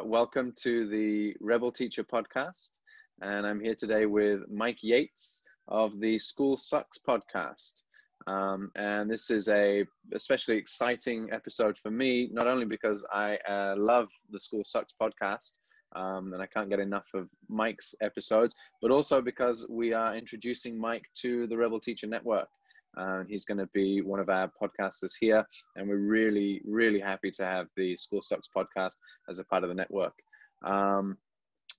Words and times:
Uh, 0.00 0.04
welcome 0.04 0.52
to 0.56 0.86
the 0.88 1.34
Rebel 1.40 1.72
Teacher 1.72 2.04
podcast. 2.04 2.68
And 3.22 3.46
I'm 3.46 3.60
here 3.60 3.74
today 3.74 4.06
with 4.06 4.40
Mike 4.50 4.78
Yates 4.82 5.42
of 5.68 5.98
the 6.00 6.18
School 6.18 6.56
Sucks 6.56 6.98
podcast. 7.06 7.82
Um, 8.26 8.70
and 8.76 9.10
this 9.10 9.30
is 9.30 9.48
a 9.48 9.84
especially 10.14 10.56
exciting 10.56 11.28
episode 11.32 11.76
for 11.78 11.90
me, 11.90 12.28
not 12.32 12.46
only 12.46 12.66
because 12.66 13.04
I 13.12 13.36
uh, 13.48 13.74
love 13.76 14.08
the 14.30 14.38
School 14.38 14.62
Sucks 14.64 14.94
podcast, 15.00 15.58
um, 15.96 16.32
and 16.32 16.42
I 16.42 16.46
can't 16.46 16.70
get 16.70 16.80
enough 16.80 17.06
of 17.14 17.28
Mike's 17.48 17.94
episodes, 18.00 18.54
but 18.80 18.90
also 18.90 19.20
because 19.20 19.66
we 19.68 19.92
are 19.92 20.16
introducing 20.16 20.78
Mike 20.78 21.04
to 21.22 21.46
the 21.46 21.56
Rebel 21.56 21.80
Teacher 21.80 22.06
Network. 22.06 22.48
Uh, 22.96 23.22
he's 23.28 23.44
going 23.44 23.58
to 23.58 23.68
be 23.72 24.00
one 24.02 24.20
of 24.20 24.28
our 24.28 24.50
podcasters 24.60 25.12
here, 25.18 25.44
and 25.76 25.88
we're 25.88 25.96
really, 25.96 26.60
really 26.66 27.00
happy 27.00 27.30
to 27.30 27.44
have 27.44 27.66
the 27.76 27.96
School 27.96 28.22
Sucks 28.22 28.48
podcast 28.54 28.96
as 29.28 29.38
a 29.38 29.44
part 29.44 29.62
of 29.62 29.68
the 29.68 29.74
network. 29.74 30.14
Um, 30.64 31.16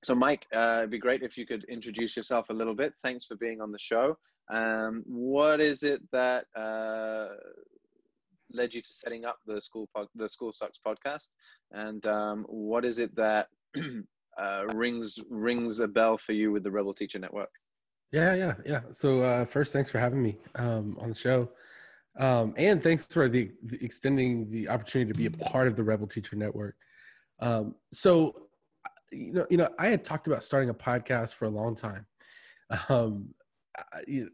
so, 0.04 0.16
Mike, 0.16 0.48
uh, 0.56 0.78
it'd 0.80 0.90
be 0.90 0.98
great 0.98 1.22
if 1.22 1.38
you 1.38 1.46
could 1.46 1.64
introduce 1.66 2.16
yourself 2.16 2.50
a 2.50 2.54
little 2.54 2.74
bit. 2.74 2.94
Thanks 3.02 3.26
for 3.26 3.36
being 3.36 3.62
on 3.62 3.72
the 3.72 3.80
show. 3.80 4.18
Um, 4.52 5.04
what 5.06 5.62
is 5.62 5.84
it 5.84 6.02
that 6.12 6.46
uh, 6.56 7.28
led 8.52 8.74
you 8.74 8.82
to 8.82 8.94
setting 8.94 9.26
up 9.26 9.38
the 9.46 9.62
school 9.62 9.90
pod, 9.96 10.08
the 10.16 10.28
School 10.30 10.52
Sucks 10.52 10.80
podcast, 10.86 11.30
and 11.72 12.06
um, 12.06 12.46
what 12.48 12.86
is 12.86 13.00
it 13.00 13.16
that 13.16 13.48
uh, 14.40 14.66
rings 14.74 15.20
rings 15.30 15.80
a 15.80 15.88
bell 15.88 16.18
for 16.18 16.34
you 16.34 16.52
with 16.52 16.64
the 16.64 16.72
Rebel 16.72 16.94
Teacher 16.94 17.20
Network? 17.20 17.50
Yeah, 18.12 18.36
yeah, 18.36 18.54
yeah. 18.66 18.82
So 18.92 19.22
uh, 19.22 19.46
first, 19.46 19.72
thanks 19.72 19.90
for 19.90 19.98
having 19.98 20.22
me 20.22 20.38
um, 20.56 20.98
on 21.00 21.10
the 21.10 21.16
show, 21.16 21.50
um, 22.20 22.54
and 22.58 22.84
thanks 22.84 23.04
for 23.06 23.30
the, 23.30 23.52
the, 23.64 23.84
extending 23.84 24.50
the 24.52 24.68
opportunity 24.68 25.12
to 25.12 25.18
be 25.18 25.28
a 25.28 25.32
part 25.50 25.68
of 25.68 25.78
the 25.78 25.84
Rebel 25.84 26.08
Teacher 26.08 26.36
Network. 26.36 26.76
Um, 27.40 27.76
so, 27.94 28.48
you 29.12 29.34
know, 29.34 29.46
you 29.50 29.58
know, 29.58 29.70
I 29.80 29.88
had 29.88 30.04
talked 30.04 30.28
about 30.28 30.44
starting 30.44 30.70
a 30.70 30.74
podcast 30.74 31.36
for 31.36 31.46
a 31.46 31.50
long 31.50 31.74
time, 31.74 32.06
um, 32.90 33.34
I, 33.78 34.26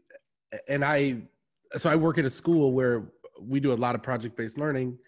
and 0.68 0.84
I, 0.84 1.22
so 1.76 1.88
I 1.88 1.94
work 1.94 2.18
at 2.18 2.24
a 2.24 2.30
school 2.30 2.72
where 2.72 3.12
we 3.40 3.60
do 3.60 3.72
a 3.72 3.74
lot 3.74 3.94
of 3.94 4.02
project-based 4.02 4.58
learning, 4.58 4.98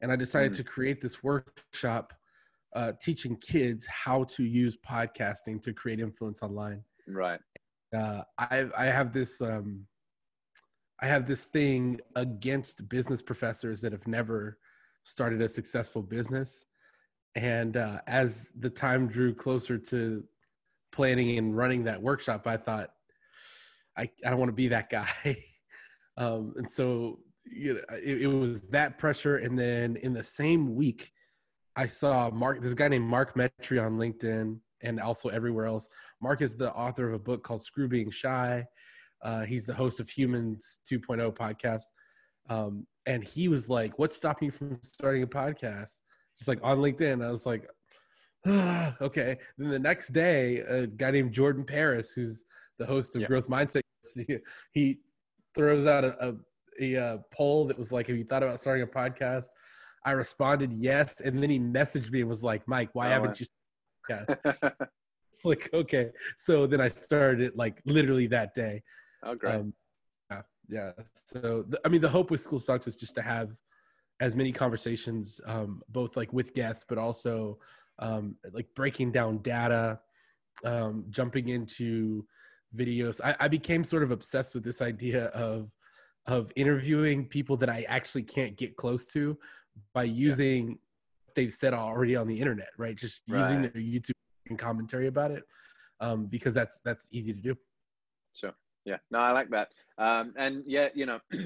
and 0.00 0.10
I 0.10 0.16
decided 0.16 0.52
mm-hmm. 0.52 0.62
to 0.62 0.64
create 0.64 1.02
this 1.02 1.22
workshop 1.22 2.14
uh, 2.74 2.92
teaching 3.00 3.36
kids 3.36 3.86
how 3.86 4.24
to 4.24 4.42
use 4.42 4.78
podcasting 4.78 5.60
to 5.62 5.74
create 5.74 6.00
influence 6.00 6.42
online. 6.42 6.82
Right 7.06 7.40
uh, 7.94 8.22
I 8.38 8.66
I 8.76 8.86
have 8.86 9.12
this 9.12 9.40
um, 9.40 9.86
I 11.00 11.06
have 11.06 11.26
this 11.26 11.44
thing 11.44 12.00
against 12.14 12.88
business 12.88 13.22
professors 13.22 13.80
that 13.82 13.92
have 13.92 14.06
never 14.06 14.58
started 15.04 15.40
a 15.42 15.48
successful 15.48 16.02
business, 16.02 16.66
and 17.34 17.76
uh, 17.76 17.98
as 18.06 18.50
the 18.58 18.70
time 18.70 19.06
drew 19.06 19.34
closer 19.34 19.78
to 19.78 20.24
planning 20.92 21.38
and 21.38 21.56
running 21.56 21.84
that 21.84 22.00
workshop, 22.02 22.46
I 22.46 22.56
thought 22.56 22.90
I 23.96 24.10
I 24.24 24.30
don't 24.30 24.38
want 24.38 24.50
to 24.50 24.54
be 24.54 24.68
that 24.68 24.90
guy, 24.90 25.08
um, 26.16 26.54
and 26.56 26.70
so 26.70 27.20
you 27.44 27.74
know 27.74 27.80
it, 28.02 28.22
it 28.22 28.26
was 28.26 28.62
that 28.70 28.98
pressure, 28.98 29.36
and 29.36 29.58
then 29.58 29.96
in 29.96 30.12
the 30.12 30.24
same 30.24 30.74
week. 30.74 31.12
I 31.78 31.88
saw 31.88 32.30
Mark. 32.30 32.62
There's 32.62 32.72
a 32.72 32.74
guy 32.74 32.88
named 32.88 33.04
Mark 33.04 33.34
Metry 33.34 33.84
on 33.84 33.98
LinkedIn 33.98 34.60
and 34.82 35.00
also 35.00 35.28
everywhere 35.28 35.66
else. 35.66 35.88
Mark 36.20 36.42
is 36.42 36.54
the 36.54 36.72
author 36.72 37.08
of 37.08 37.14
a 37.14 37.18
book 37.18 37.42
called 37.42 37.62
Screw 37.62 37.88
Being 37.88 38.10
Shy. 38.10 38.64
Uh, 39.22 39.44
he's 39.44 39.64
the 39.64 39.74
host 39.74 40.00
of 40.00 40.08
Humans 40.08 40.80
2.0 40.90 41.34
podcast. 41.34 41.84
Um, 42.48 42.86
and 43.06 43.24
he 43.24 43.48
was 43.48 43.68
like, 43.68 43.98
What's 43.98 44.16
stopping 44.16 44.46
you 44.46 44.52
from 44.52 44.78
starting 44.82 45.22
a 45.22 45.26
podcast? 45.26 46.00
Just 46.38 46.48
like 46.48 46.60
on 46.62 46.78
LinkedIn. 46.78 47.24
I 47.24 47.30
was 47.30 47.46
like, 47.46 47.66
ah, 48.46 48.94
Okay. 49.00 49.38
Then 49.58 49.70
the 49.70 49.78
next 49.78 50.08
day, 50.08 50.58
a 50.58 50.86
guy 50.86 51.10
named 51.10 51.32
Jordan 51.32 51.64
Paris, 51.64 52.12
who's 52.12 52.44
the 52.78 52.86
host 52.86 53.16
of 53.16 53.22
yeah. 53.22 53.28
Growth 53.28 53.48
Mindset, 53.48 53.80
he 54.72 54.98
throws 55.54 55.86
out 55.86 56.04
a, 56.04 56.28
a, 56.28 56.34
a, 56.80 56.94
a 56.94 57.18
poll 57.32 57.64
that 57.66 57.78
was 57.78 57.90
like, 57.90 58.06
Have 58.08 58.16
you 58.16 58.24
thought 58.24 58.42
about 58.42 58.60
starting 58.60 58.82
a 58.82 58.86
podcast? 58.86 59.46
I 60.04 60.12
responded 60.12 60.72
yes. 60.72 61.20
And 61.20 61.42
then 61.42 61.50
he 61.50 61.58
messaged 61.58 62.12
me 62.12 62.20
and 62.20 62.28
was 62.28 62.44
like, 62.44 62.62
Mike, 62.68 62.90
why 62.92 63.08
oh, 63.08 63.10
haven't 63.10 63.40
you 63.40 63.46
podcast. 64.08 64.88
it's 65.32 65.44
like 65.44 65.70
okay, 65.72 66.10
so 66.36 66.66
then 66.66 66.80
I 66.80 66.88
started 66.88 67.40
it 67.40 67.56
like 67.56 67.80
literally 67.84 68.26
that 68.28 68.54
day. 68.54 68.82
Oh, 69.22 69.34
great. 69.34 69.54
Um, 69.54 69.74
yeah, 70.30 70.42
yeah. 70.68 70.92
So 71.26 71.64
the, 71.68 71.80
I 71.84 71.88
mean, 71.88 72.00
the 72.00 72.08
hope 72.08 72.30
with 72.30 72.40
School 72.40 72.58
Sucks 72.58 72.86
is 72.86 72.96
just 72.96 73.14
to 73.16 73.22
have 73.22 73.50
as 74.20 74.34
many 74.34 74.52
conversations, 74.52 75.40
um, 75.46 75.82
both 75.88 76.16
like 76.16 76.32
with 76.32 76.54
guests, 76.54 76.84
but 76.88 76.98
also 76.98 77.58
um, 77.98 78.36
like 78.52 78.66
breaking 78.74 79.12
down 79.12 79.38
data, 79.38 80.00
um, 80.64 81.04
jumping 81.10 81.48
into 81.48 82.26
videos. 82.74 83.20
I, 83.22 83.36
I 83.40 83.48
became 83.48 83.84
sort 83.84 84.02
of 84.02 84.10
obsessed 84.10 84.54
with 84.54 84.64
this 84.64 84.82
idea 84.82 85.26
of 85.26 85.70
of 86.26 86.50
interviewing 86.56 87.24
people 87.24 87.56
that 87.56 87.68
I 87.68 87.86
actually 87.88 88.24
can't 88.24 88.56
get 88.56 88.76
close 88.76 89.06
to 89.12 89.38
by 89.94 90.04
using 90.04 90.70
yeah 90.70 90.74
they've 91.36 91.52
said 91.52 91.72
already 91.74 92.16
on 92.16 92.26
the 92.26 92.38
internet, 92.38 92.70
right? 92.76 92.96
Just 92.96 93.22
right. 93.28 93.42
using 93.42 93.62
their 93.62 93.70
YouTube 93.70 94.10
and 94.48 94.58
commentary 94.58 95.06
about 95.06 95.30
it, 95.30 95.44
um, 96.00 96.26
because 96.26 96.54
that's 96.54 96.80
that's 96.84 97.08
easy 97.12 97.32
to 97.32 97.40
do. 97.40 97.56
Sure. 98.34 98.52
Yeah. 98.84 98.96
No, 99.10 99.20
I 99.20 99.30
like 99.30 99.50
that. 99.50 99.68
Um, 99.98 100.34
and 100.36 100.64
yeah, 100.66 100.88
you 100.94 101.06
know. 101.06 101.20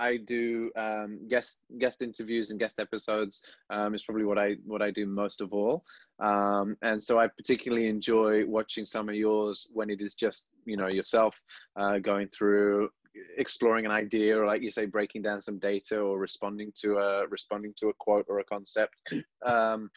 I 0.00 0.16
do 0.16 0.70
um, 0.76 1.20
guest 1.28 1.58
guest 1.78 2.00
interviews 2.00 2.50
and 2.50 2.58
guest 2.58 2.80
episodes. 2.80 3.42
Um, 3.68 3.94
is 3.94 4.02
probably 4.02 4.24
what 4.24 4.38
I 4.38 4.56
what 4.64 4.80
I 4.80 4.90
do 4.90 5.04
most 5.04 5.42
of 5.42 5.52
all, 5.52 5.84
um, 6.20 6.74
and 6.80 7.02
so 7.02 7.20
I 7.20 7.26
particularly 7.28 7.86
enjoy 7.86 8.46
watching 8.46 8.86
some 8.86 9.10
of 9.10 9.14
yours 9.14 9.70
when 9.74 9.90
it 9.90 10.00
is 10.00 10.14
just 10.14 10.48
you 10.64 10.78
know 10.78 10.86
yourself 10.86 11.34
uh, 11.76 11.98
going 11.98 12.28
through 12.28 12.88
exploring 13.36 13.86
an 13.86 13.90
idea 13.90 14.38
or 14.38 14.46
like 14.46 14.62
you 14.62 14.70
say 14.70 14.86
breaking 14.86 15.22
down 15.22 15.40
some 15.40 15.58
data 15.58 15.98
or 15.98 16.18
responding 16.18 16.72
to 16.80 16.98
a 16.98 17.26
responding 17.28 17.72
to 17.76 17.88
a 17.88 17.94
quote 17.94 18.26
or 18.28 18.38
a 18.38 18.44
concept 18.44 18.94
um, 19.46 19.90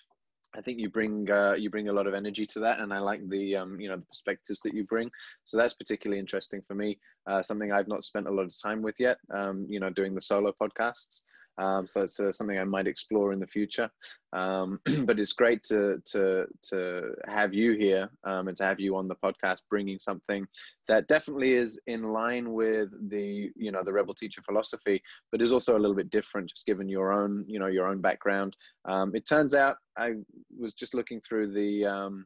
I 0.55 0.61
think 0.61 0.79
you 0.79 0.89
bring 0.89 1.29
uh, 1.31 1.53
you 1.53 1.69
bring 1.69 1.89
a 1.89 1.93
lot 1.93 2.07
of 2.07 2.13
energy 2.13 2.45
to 2.47 2.59
that, 2.59 2.79
and 2.79 2.93
I 2.93 2.99
like 2.99 3.27
the 3.27 3.55
um, 3.55 3.79
you 3.79 3.89
know 3.89 3.97
the 3.97 4.05
perspectives 4.05 4.59
that 4.61 4.73
you 4.73 4.83
bring. 4.83 5.09
So 5.43 5.57
that's 5.57 5.73
particularly 5.73 6.19
interesting 6.19 6.61
for 6.67 6.75
me. 6.75 6.99
Uh, 7.25 7.41
something 7.41 7.71
I've 7.71 7.87
not 7.87 8.03
spent 8.03 8.27
a 8.27 8.31
lot 8.31 8.45
of 8.45 8.61
time 8.61 8.81
with 8.81 8.95
yet. 8.99 9.17
Um, 9.33 9.65
you 9.67 9.79
know, 9.79 9.89
doing 9.89 10.13
the 10.13 10.21
solo 10.21 10.53
podcasts. 10.61 11.23
Um, 11.57 11.85
so 11.85 12.01
it's 12.01 12.19
uh, 12.19 12.31
something 12.31 12.57
I 12.57 12.63
might 12.63 12.87
explore 12.87 13.31
in 13.31 13.39
the 13.39 13.47
future. 13.47 13.89
Um, 14.33 14.79
but 15.05 15.19
it's 15.19 15.33
great 15.33 15.61
to 15.63 16.01
to 16.11 16.45
to 16.69 17.11
have 17.27 17.53
you 17.53 17.73
here 17.73 18.09
um, 18.23 18.47
and 18.47 18.57
to 18.57 18.63
have 18.63 18.79
you 18.79 18.95
on 18.95 19.07
the 19.07 19.15
podcast, 19.15 19.61
bringing 19.69 19.99
something 19.99 20.45
that 20.87 21.07
definitely 21.07 21.53
is 21.53 21.81
in 21.87 22.11
line 22.11 22.51
with 22.51 22.89
the 23.09 23.51
you 23.55 23.71
know 23.71 23.83
the 23.83 23.93
rebel 23.93 24.13
teacher 24.13 24.41
philosophy, 24.41 25.01
but 25.31 25.41
is 25.41 25.53
also 25.53 25.77
a 25.77 25.79
little 25.79 25.95
bit 25.95 26.09
different, 26.09 26.49
just 26.49 26.65
given 26.65 26.89
your 26.89 27.13
own 27.13 27.45
you 27.47 27.59
know 27.59 27.67
your 27.67 27.87
own 27.87 28.01
background. 28.01 28.55
Um, 28.85 29.15
it 29.15 29.27
turns 29.27 29.53
out 29.53 29.77
I 29.97 30.13
was 30.57 30.73
just 30.73 30.93
looking 30.93 31.21
through 31.21 31.53
the 31.53 31.85
um, 31.85 32.25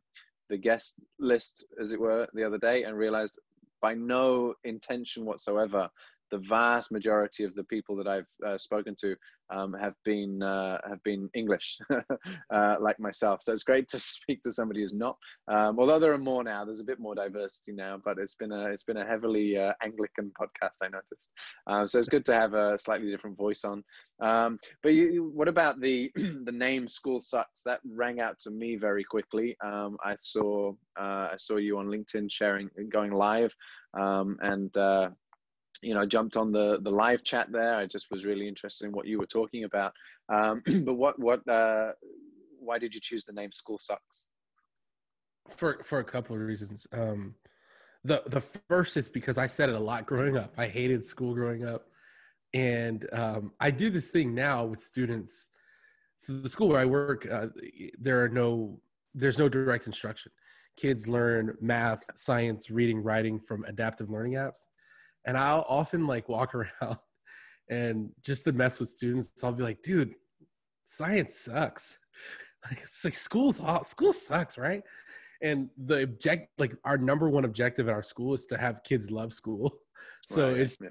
the 0.49 0.57
guest 0.57 0.95
list, 1.19 1.65
as 1.81 1.91
it 1.91 1.99
were, 1.99 2.27
the 2.33 2.43
other 2.43 2.57
day, 2.57 2.83
and 2.83 2.97
realized 2.97 3.37
by 3.81 3.93
no 3.93 4.53
intention 4.63 5.25
whatsoever 5.25 5.89
the 6.31 6.39
vast 6.39 6.91
majority 6.91 7.43
of 7.43 7.53
the 7.55 7.63
people 7.65 7.95
that 7.97 8.07
I've 8.07 8.27
uh, 8.45 8.57
spoken 8.57 8.95
to 9.01 9.15
um, 9.49 9.73
have 9.79 9.93
been 10.03 10.41
uh, 10.41 10.77
have 10.87 11.01
been 11.03 11.29
English, 11.33 11.77
uh, 12.53 12.75
like 12.79 12.99
myself. 12.99 13.41
So 13.41 13.53
it's 13.53 13.63
great 13.63 13.87
to 13.89 13.99
speak 13.99 14.41
to 14.43 14.51
somebody 14.51 14.81
who's 14.81 14.93
not. 14.93 15.17
Um, 15.47 15.79
although 15.79 15.99
there 15.99 16.13
are 16.13 16.17
more 16.17 16.43
now, 16.43 16.65
there's 16.65 16.79
a 16.79 16.85
bit 16.85 16.99
more 16.99 17.15
diversity 17.15 17.71
now, 17.71 17.99
but 18.03 18.17
it's 18.17 18.35
been 18.35 18.51
a 18.51 18.65
it's 18.65 18.83
been 18.83 18.97
a 18.97 19.05
heavily 19.05 19.57
uh, 19.57 19.73
Anglican 19.81 20.31
podcast. 20.39 20.77
I 20.81 20.89
noticed. 20.89 21.29
Um, 21.67 21.87
so 21.87 21.99
it's 21.99 22.09
good 22.09 22.25
to 22.25 22.33
have 22.33 22.53
a 22.53 22.77
slightly 22.77 23.09
different 23.09 23.37
voice 23.37 23.63
on. 23.63 23.83
Um, 24.19 24.59
but 24.83 24.93
you, 24.93 25.31
what 25.33 25.47
about 25.47 25.79
the 25.79 26.11
the 26.15 26.51
name 26.51 26.87
School 26.87 27.19
Sucks? 27.19 27.63
That 27.63 27.79
rang 27.89 28.19
out 28.19 28.39
to 28.39 28.51
me 28.51 28.75
very 28.75 29.03
quickly. 29.03 29.55
Um, 29.63 29.97
I 30.03 30.15
saw 30.19 30.73
uh, 30.99 31.29
I 31.31 31.35
saw 31.37 31.57
you 31.57 31.77
on 31.77 31.87
LinkedIn 31.87 32.31
sharing 32.31 32.69
going 32.91 33.11
live, 33.11 33.53
um, 33.93 34.37
and 34.41 34.75
uh, 34.75 35.09
you 35.81 35.93
know, 35.93 36.01
I 36.01 36.05
jumped 36.05 36.37
on 36.37 36.51
the 36.51 36.79
the 36.81 36.91
live 36.91 37.23
chat 37.23 37.51
there. 37.51 37.75
I 37.75 37.85
just 37.85 38.07
was 38.11 38.25
really 38.25 38.47
interested 38.47 38.85
in 38.85 38.91
what 38.91 39.07
you 39.07 39.19
were 39.19 39.25
talking 39.25 39.63
about. 39.63 39.93
Um, 40.29 40.61
but 40.85 40.95
what 40.95 41.19
what 41.19 41.47
uh, 41.47 41.91
why 42.59 42.77
did 42.79 42.93
you 42.93 43.01
choose 43.01 43.25
the 43.25 43.33
name 43.33 43.51
School 43.51 43.79
Sucks? 43.79 44.27
For 45.49 45.81
for 45.83 45.99
a 45.99 46.03
couple 46.03 46.35
of 46.35 46.41
reasons. 46.41 46.87
Um, 46.91 47.35
the 48.03 48.23
the 48.27 48.41
first 48.41 48.97
is 48.97 49.09
because 49.09 49.37
I 49.37 49.47
said 49.47 49.69
it 49.69 49.75
a 49.75 49.79
lot 49.79 50.05
growing 50.05 50.37
up. 50.37 50.53
I 50.57 50.67
hated 50.67 51.05
school 51.05 51.33
growing 51.33 51.65
up, 51.65 51.87
and 52.53 53.07
um, 53.13 53.51
I 53.59 53.71
do 53.71 53.89
this 53.89 54.09
thing 54.09 54.33
now 54.33 54.65
with 54.65 54.79
students. 54.79 55.49
So 56.17 56.33
the 56.33 56.49
school 56.49 56.69
where 56.69 56.79
I 56.79 56.85
work, 56.85 57.27
uh, 57.31 57.47
there 57.99 58.23
are 58.23 58.29
no 58.29 58.79
there's 59.13 59.39
no 59.39 59.49
direct 59.49 59.87
instruction. 59.87 60.31
Kids 60.75 61.07
learn 61.07 61.57
math, 61.59 62.03
science, 62.15 62.69
reading, 62.69 63.01
writing 63.01 63.39
from 63.39 63.63
adaptive 63.65 64.09
learning 64.09 64.33
apps 64.33 64.67
and 65.27 65.37
I'll 65.37 65.65
often 65.69 66.07
like 66.07 66.27
walk 66.27 66.55
around 66.81 66.97
and 67.69 68.09
just 68.23 68.45
to 68.45 68.51
mess 68.53 68.79
with 68.79 68.89
students, 68.89 69.43
I'll 69.43 69.51
be 69.51 69.63
like, 69.63 69.81
dude, 69.83 70.15
science 70.85 71.37
sucks. 71.41 71.99
Like 72.65 72.81
it's 72.81 73.05
like 73.05 73.13
school's 73.13 73.61
school 73.87 74.11
sucks, 74.11 74.57
right? 74.57 74.81
And 75.41 75.69
the 75.77 76.03
object, 76.03 76.49
like 76.57 76.75
our 76.83 76.97
number 76.97 77.29
one 77.29 77.45
objective 77.45 77.87
at 77.87 77.93
our 77.93 78.01
school 78.03 78.33
is 78.33 78.45
to 78.47 78.57
have 78.57 78.83
kids 78.83 79.11
love 79.11 79.31
school. 79.31 79.77
So 80.25 80.49
right, 80.49 80.61
it's 80.61 80.77
yeah. 80.81 80.89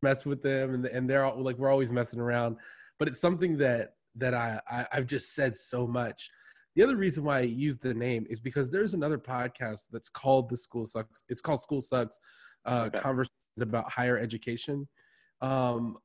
mess 0.00 0.24
with 0.24 0.42
them, 0.42 0.74
and 0.74 0.86
and 0.86 1.10
they're 1.10 1.24
all, 1.24 1.42
like 1.42 1.58
we're 1.58 1.70
always 1.70 1.92
messing 1.92 2.18
around. 2.18 2.56
But 2.98 3.08
it's 3.08 3.20
something 3.20 3.58
that 3.58 3.94
that 4.16 4.32
I, 4.32 4.60
I 4.68 4.86
I've 4.92 5.06
just 5.06 5.34
said 5.34 5.56
so 5.56 5.86
much. 5.86 6.30
The 6.74 6.82
other 6.82 6.96
reason 6.96 7.24
why 7.24 7.38
I 7.38 7.42
use 7.42 7.76
the 7.76 7.94
name 7.94 8.26
is 8.30 8.40
because 8.40 8.70
there's 8.70 8.94
another 8.94 9.18
podcast 9.18 9.82
that's 9.92 10.08
called 10.08 10.48
the 10.48 10.56
School 10.56 10.86
Sucks. 10.86 11.20
It's 11.28 11.40
called 11.40 11.60
School 11.60 11.80
Sucks. 11.80 12.18
Uh, 12.64 12.84
okay. 12.86 13.00
Conversations 13.58 13.62
about 13.62 13.90
higher 13.90 14.18
education. 14.18 14.88
Um, 15.40 15.96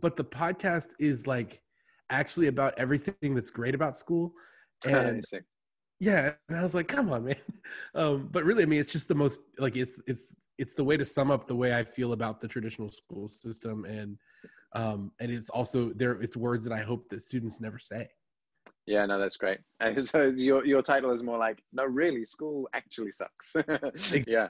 but 0.00 0.16
the 0.16 0.24
podcast 0.24 0.94
is 0.98 1.26
like 1.26 1.62
actually 2.10 2.48
about 2.48 2.74
everything 2.78 3.34
that's 3.34 3.50
great 3.50 3.74
about 3.74 3.96
school. 3.96 4.32
And 4.84 5.22
yeah, 6.00 6.32
and 6.48 6.58
I 6.58 6.62
was 6.62 6.74
like, 6.74 6.88
come 6.88 7.10
on, 7.10 7.24
man. 7.26 7.36
Um, 7.94 8.28
but 8.30 8.44
really, 8.44 8.62
I 8.62 8.66
mean, 8.66 8.80
it's 8.80 8.92
just 8.92 9.08
the 9.08 9.14
most 9.14 9.38
like 9.58 9.76
it's 9.76 10.00
it's 10.06 10.34
it's 10.58 10.74
the 10.74 10.84
way 10.84 10.96
to 10.96 11.04
sum 11.04 11.30
up 11.30 11.46
the 11.46 11.56
way 11.56 11.74
I 11.74 11.84
feel 11.84 12.12
about 12.12 12.40
the 12.40 12.48
traditional 12.48 12.90
school 12.90 13.28
system, 13.28 13.84
and 13.84 14.18
um, 14.74 15.12
and 15.20 15.30
it's 15.30 15.50
also 15.50 15.92
there. 15.94 16.20
It's 16.20 16.36
words 16.36 16.64
that 16.64 16.74
I 16.74 16.82
hope 16.82 17.08
that 17.10 17.22
students 17.22 17.60
never 17.60 17.78
say. 17.78 18.08
Yeah, 18.86 19.06
no, 19.06 19.18
that's 19.18 19.36
great. 19.36 19.58
so 19.98 20.24
your 20.24 20.64
your 20.64 20.82
title 20.82 21.12
is 21.12 21.22
more 21.22 21.38
like, 21.38 21.62
no, 21.72 21.84
really, 21.84 22.24
school 22.24 22.68
actually 22.74 23.12
sucks. 23.12 23.56
yeah. 24.26 24.48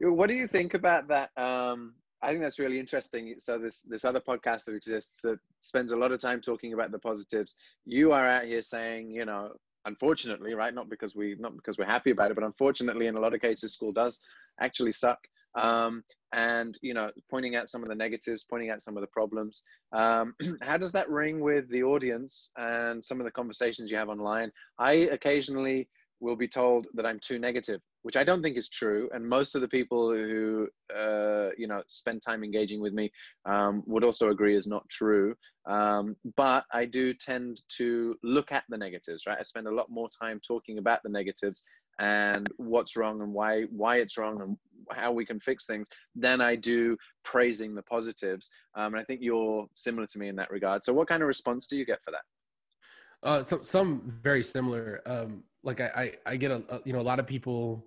What 0.00 0.28
do 0.28 0.34
you 0.34 0.46
think 0.46 0.74
about 0.74 1.08
that? 1.08 1.30
Um, 1.40 1.94
I 2.20 2.30
think 2.30 2.42
that's 2.42 2.58
really 2.58 2.80
interesting. 2.80 3.34
So 3.38 3.58
this 3.58 3.82
this 3.82 4.04
other 4.04 4.20
podcast 4.20 4.64
that 4.64 4.74
exists 4.74 5.20
that 5.22 5.38
spends 5.60 5.92
a 5.92 5.96
lot 5.96 6.12
of 6.12 6.20
time 6.20 6.40
talking 6.40 6.72
about 6.72 6.90
the 6.90 6.98
positives. 6.98 7.54
You 7.84 8.12
are 8.12 8.26
out 8.26 8.44
here 8.44 8.62
saying, 8.62 9.12
you 9.12 9.24
know, 9.24 9.52
unfortunately, 9.84 10.54
right? 10.54 10.74
Not 10.74 10.88
because 10.90 11.14
we 11.14 11.36
not 11.38 11.54
because 11.54 11.78
we're 11.78 11.84
happy 11.84 12.10
about 12.10 12.32
it, 12.32 12.34
but 12.34 12.44
unfortunately, 12.44 13.06
in 13.06 13.16
a 13.16 13.20
lot 13.20 13.34
of 13.34 13.40
cases, 13.40 13.72
school 13.72 13.92
does 13.92 14.18
actually 14.60 14.92
suck. 14.92 15.20
Um, 15.54 16.02
and 16.34 16.78
you 16.82 16.94
know, 16.94 17.10
pointing 17.30 17.56
out 17.56 17.70
some 17.70 17.82
of 17.82 17.88
the 17.88 17.94
negatives, 17.94 18.44
pointing 18.44 18.70
out 18.70 18.82
some 18.82 18.96
of 18.96 19.00
the 19.00 19.08
problems. 19.08 19.62
Um, 19.92 20.34
how 20.62 20.76
does 20.76 20.92
that 20.92 21.08
ring 21.08 21.40
with 21.40 21.68
the 21.70 21.82
audience 21.82 22.50
and 22.56 23.02
some 23.02 23.20
of 23.20 23.24
the 23.24 23.32
conversations 23.32 23.90
you 23.90 23.96
have 23.96 24.08
online? 24.08 24.50
I 24.78 24.92
occasionally 24.92 25.88
will 26.20 26.36
be 26.36 26.48
told 26.48 26.86
that 26.94 27.06
I'm 27.06 27.20
too 27.20 27.38
negative 27.38 27.80
which 28.02 28.16
I 28.16 28.24
don't 28.24 28.42
think 28.42 28.56
is 28.56 28.68
true. 28.68 29.10
And 29.12 29.28
most 29.28 29.54
of 29.54 29.60
the 29.60 29.68
people 29.68 30.10
who, 30.12 30.68
uh, 30.96 31.50
you 31.58 31.66
know, 31.66 31.82
spend 31.88 32.22
time 32.22 32.44
engaging 32.44 32.80
with 32.80 32.92
me 32.92 33.10
um, 33.44 33.82
would 33.86 34.04
also 34.04 34.30
agree 34.30 34.56
is 34.56 34.66
not 34.66 34.88
true. 34.88 35.34
Um, 35.68 36.16
but 36.36 36.64
I 36.72 36.84
do 36.84 37.12
tend 37.12 37.60
to 37.76 38.16
look 38.22 38.52
at 38.52 38.64
the 38.68 38.78
negatives, 38.78 39.26
right? 39.26 39.36
I 39.38 39.42
spend 39.42 39.66
a 39.66 39.74
lot 39.74 39.90
more 39.90 40.08
time 40.08 40.40
talking 40.46 40.78
about 40.78 41.02
the 41.02 41.10
negatives 41.10 41.62
and 41.98 42.48
what's 42.56 42.96
wrong 42.96 43.20
and 43.22 43.32
why 43.32 43.62
why 43.70 43.96
it's 43.96 44.16
wrong 44.16 44.40
and 44.40 44.56
how 44.90 45.12
we 45.12 45.26
can 45.26 45.40
fix 45.40 45.66
things 45.66 45.86
than 46.14 46.40
I 46.40 46.56
do 46.56 46.96
praising 47.24 47.74
the 47.74 47.82
positives. 47.82 48.48
Um, 48.74 48.94
and 48.94 49.00
I 49.00 49.04
think 49.04 49.20
you're 49.22 49.66
similar 49.74 50.06
to 50.06 50.18
me 50.18 50.28
in 50.28 50.36
that 50.36 50.50
regard. 50.50 50.84
So, 50.84 50.92
what 50.92 51.08
kind 51.08 51.22
of 51.22 51.26
response 51.26 51.66
do 51.66 51.76
you 51.76 51.84
get 51.84 51.98
for 52.04 52.12
that? 52.12 53.28
Uh, 53.28 53.42
some 53.42 53.64
some 53.64 54.02
very 54.22 54.42
similar. 54.42 55.02
Um, 55.06 55.44
like 55.62 55.80
I, 55.80 55.90
I, 55.96 56.32
I 56.32 56.36
get 56.36 56.50
a, 56.50 56.62
a, 56.68 56.80
you 56.84 56.92
know 56.92 57.00
a 57.00 57.02
lot 57.02 57.18
of 57.18 57.26
people 57.26 57.84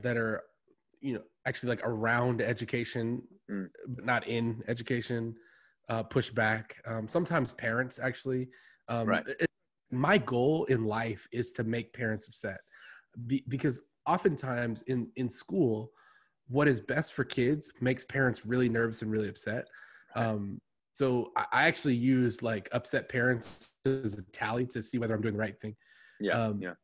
that 0.00 0.16
are 0.16 0.42
you 1.00 1.14
know 1.14 1.22
actually 1.46 1.70
like 1.70 1.82
around 1.84 2.40
education 2.40 3.22
mm. 3.50 3.68
but 3.88 4.04
not 4.04 4.26
in 4.26 4.62
education 4.68 5.34
uh, 5.88 6.02
push 6.02 6.30
back 6.30 6.76
um, 6.86 7.06
sometimes 7.08 7.52
parents 7.52 7.98
actually 8.02 8.48
um, 8.88 9.06
right. 9.06 9.26
It, 9.26 9.46
my 9.90 10.16
goal 10.16 10.64
in 10.64 10.84
life 10.84 11.26
is 11.32 11.52
to 11.52 11.64
make 11.64 11.92
parents 11.92 12.26
upset 12.26 12.58
Be, 13.26 13.44
because 13.48 13.80
oftentimes 14.06 14.82
in 14.82 15.08
in 15.16 15.28
school 15.28 15.92
what 16.48 16.66
is 16.68 16.80
best 16.80 17.12
for 17.12 17.24
kids 17.24 17.72
makes 17.80 18.04
parents 18.04 18.44
really 18.44 18.68
nervous 18.68 19.02
and 19.02 19.10
really 19.10 19.28
upset 19.28 19.68
right. 20.16 20.26
um, 20.26 20.60
so 20.94 21.32
I, 21.36 21.66
actually 21.68 21.94
use 21.94 22.42
like 22.42 22.68
upset 22.72 23.08
parents 23.08 23.72
as 23.86 24.14
a 24.14 24.22
tally 24.32 24.66
to 24.66 24.82
see 24.82 24.98
whether 24.98 25.14
i'm 25.14 25.22
doing 25.22 25.34
the 25.34 25.40
right 25.40 25.58
thing 25.60 25.76
yeah. 26.22 26.44
Um, 26.44 26.60
yeah. 26.60 26.74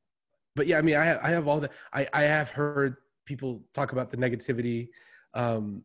But 0.56 0.66
yeah, 0.66 0.78
I 0.78 0.82
mean, 0.82 0.96
I 0.96 1.04
have, 1.04 1.20
I 1.22 1.30
have 1.30 1.48
all 1.48 1.60
the, 1.60 1.70
I, 1.92 2.08
I 2.12 2.22
have 2.22 2.50
heard 2.50 2.96
people 3.24 3.62
talk 3.72 3.92
about 3.92 4.10
the 4.10 4.16
negativity. 4.16 4.88
Um, 5.34 5.84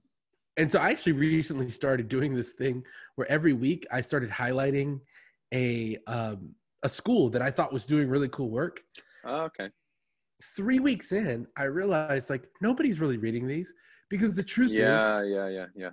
and 0.58 0.72
so 0.72 0.80
I 0.80 0.90
actually 0.90 1.14
recently 1.14 1.70
started 1.70 2.08
doing 2.08 2.34
this 2.34 2.54
thing 2.54 2.84
where 3.16 3.30
every 3.30 3.54
week 3.54 3.86
I 3.92 4.02
started 4.02 4.30
highlighting 4.30 5.00
a, 5.54 5.98
um, 6.08 6.56
a 6.82 6.90
school 6.90 7.30
that 7.30 7.42
I 7.42 7.52
thought 7.52 7.72
was 7.72 7.86
doing 7.86 8.10
really 8.10 8.30
cool 8.30 8.50
work. 8.50 8.82
Oh, 9.26 9.42
okay. 9.44 9.70
Three 10.56 10.80
weeks 10.80 11.12
in, 11.12 11.48
I 11.58 11.64
realized 11.64 12.30
like 12.30 12.48
nobody's 12.62 13.00
really 13.00 13.18
reading 13.18 13.48
these 13.48 13.74
because 14.10 14.36
the 14.36 14.44
truth 14.44 14.72
yeah, 14.72 15.22
is, 15.22 15.30
yeah, 15.30 15.48
yeah, 15.48 15.48
yeah, 15.48 15.66
yeah. 15.76 15.90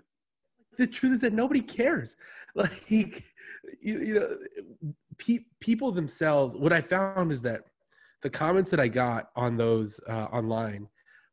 The 0.77 0.87
truth 0.87 1.15
is 1.15 1.21
that 1.21 1.33
nobody 1.33 1.61
cares. 1.61 2.17
Like, 2.57 3.23
you, 3.81 4.01
you 4.01 4.15
know, 4.15 4.37
pe- 5.19 5.45
people 5.61 5.93
themselves. 5.93 6.57
What 6.57 6.73
I 6.73 6.81
found 6.81 7.31
is 7.31 7.43
that 7.43 7.61
the 8.23 8.31
comments 8.31 8.71
that 8.71 8.81
I 8.81 8.89
got 8.89 9.31
on 9.37 9.57
those 9.57 10.01
uh, 10.09 10.25
online 10.33 10.89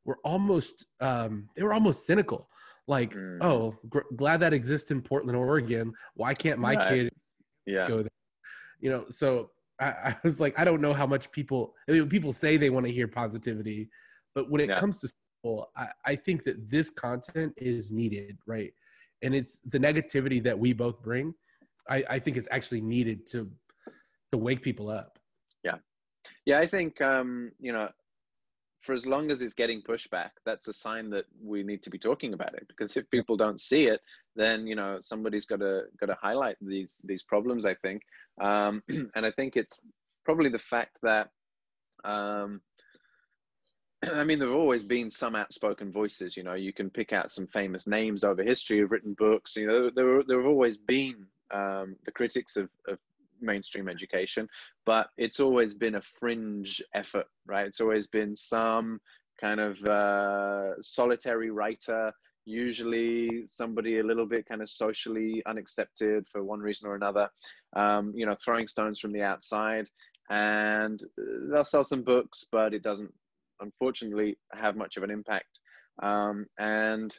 were 0.05 0.19
almost 0.23 0.85
um, 0.99 1.49
they 1.55 1.63
were 1.63 1.73
almost 1.73 2.05
cynical. 2.05 2.49
Like, 2.87 3.15
mm. 3.15 3.39
oh, 3.41 3.75
gr- 3.89 4.01
glad 4.15 4.41
that 4.41 4.53
exists 4.53 4.91
in 4.91 5.01
Portland, 5.01 5.37
Oregon. 5.37 5.91
Why 6.13 6.35
can't 6.35 6.59
my 6.59 6.73
yeah. 6.73 6.89
kid 6.89 7.11
yeah. 7.65 7.87
go 7.87 7.97
there? 7.97 8.11
You 8.79 8.91
know, 8.91 9.05
so 9.09 9.49
I, 9.79 9.85
I, 9.85 10.15
was 10.23 10.39
like, 10.39 10.57
I 10.59 10.63
don't 10.63 10.81
know 10.81 10.93
how 10.93 11.07
much 11.07 11.31
people 11.31 11.73
I 11.87 11.93
mean, 11.93 12.09
people 12.09 12.31
say 12.31 12.57
they 12.57 12.69
want 12.69 12.85
to 12.85 12.91
hear 12.91 13.07
positivity, 13.07 13.89
but 14.35 14.49
when 14.49 14.61
it 14.61 14.69
yeah. 14.69 14.79
comes 14.79 14.99
to 15.01 15.07
school, 15.07 15.71
I, 15.75 15.87
I 16.05 16.15
think 16.15 16.43
that 16.45 16.69
this 16.69 16.89
content 16.89 17.53
is 17.57 17.91
needed, 17.91 18.37
right? 18.45 18.73
And 19.21 19.33
it's 19.33 19.59
the 19.69 19.79
negativity 19.79 20.43
that 20.43 20.57
we 20.57 20.73
both 20.73 21.01
bring. 21.01 21.33
I, 21.89 22.03
I 22.09 22.19
think 22.19 22.37
is 22.37 22.47
actually 22.51 22.81
needed 22.81 23.25
to 23.27 23.49
to 24.31 24.37
wake 24.37 24.61
people 24.61 24.89
up. 24.89 25.17
Yeah, 25.63 25.77
yeah. 26.45 26.59
I 26.59 26.65
think 26.65 27.01
um, 27.01 27.51
you 27.59 27.71
know, 27.71 27.89
for 28.79 28.93
as 28.93 29.05
long 29.05 29.31
as 29.31 29.41
it's 29.41 29.53
getting 29.53 29.81
pushback, 29.81 30.31
that's 30.45 30.67
a 30.67 30.73
sign 30.73 31.09
that 31.09 31.25
we 31.43 31.63
need 31.63 31.81
to 31.83 31.89
be 31.89 31.97
talking 31.97 32.33
about 32.33 32.53
it. 32.53 32.67
Because 32.67 32.95
if 32.95 33.09
people 33.09 33.35
don't 33.35 33.59
see 33.59 33.87
it, 33.87 34.01
then 34.35 34.67
you 34.67 34.75
know 34.75 34.97
somebody's 35.01 35.45
got 35.45 35.59
to 35.59 35.83
got 35.99 36.07
to 36.07 36.17
highlight 36.21 36.57
these 36.61 37.01
these 37.03 37.23
problems. 37.23 37.65
I 37.65 37.73
think, 37.75 38.03
um, 38.39 38.83
and 38.89 39.25
I 39.25 39.31
think 39.31 39.55
it's 39.57 39.81
probably 40.25 40.49
the 40.49 40.59
fact 40.59 40.97
that. 41.03 41.29
Um, 42.03 42.61
I 44.13 44.23
mean, 44.23 44.37
there 44.37 44.49
have 44.49 44.57
always 44.57 44.83
been 44.83 45.09
some 45.09 45.35
outspoken 45.35 45.91
voices. 45.91 46.37
You 46.37 46.43
know, 46.43 46.53
you 46.53 46.71
can 46.71 46.91
pick 46.91 47.13
out 47.13 47.31
some 47.31 47.47
famous 47.47 47.87
names 47.87 48.23
over 48.23 48.43
history, 48.43 48.77
who've 48.77 48.91
written 48.91 49.15
books. 49.17 49.55
You 49.55 49.67
know, 49.67 49.89
there 49.89 50.21
there 50.23 50.37
have 50.37 50.47
always 50.47 50.77
been 50.77 51.25
um, 51.51 51.95
the 52.05 52.11
critics 52.11 52.57
of, 52.57 52.69
of 52.87 52.99
mainstream 53.41 53.87
education, 53.89 54.47
but 54.85 55.09
it's 55.17 55.39
always 55.39 55.73
been 55.73 55.95
a 55.95 56.01
fringe 56.01 56.81
effort, 56.93 57.25
right? 57.45 57.67
It's 57.67 57.81
always 57.81 58.07
been 58.07 58.35
some 58.35 58.99
kind 59.39 59.59
of 59.59 59.81
uh, 59.83 60.81
solitary 60.81 61.51
writer, 61.51 62.11
usually 62.45 63.45
somebody 63.45 63.99
a 63.99 64.03
little 64.03 64.25
bit 64.25 64.47
kind 64.47 64.61
of 64.61 64.69
socially 64.69 65.43
unaccepted 65.45 66.27
for 66.31 66.43
one 66.43 66.59
reason 66.59 66.89
or 66.89 66.95
another, 66.95 67.29
um, 67.75 68.13
you 68.15 68.25
know, 68.25 68.35
throwing 68.43 68.67
stones 68.67 68.99
from 68.99 69.11
the 69.11 69.21
outside. 69.21 69.87
And 70.29 71.01
they'll 71.51 71.63
sell 71.63 71.83
some 71.83 72.03
books, 72.03 72.45
but 72.51 72.73
it 72.73 72.83
doesn't, 72.83 73.13
unfortunately, 73.59 74.37
have 74.53 74.75
much 74.75 74.97
of 74.97 75.03
an 75.03 75.11
impact. 75.11 75.59
Um, 76.01 76.45
and 76.57 77.15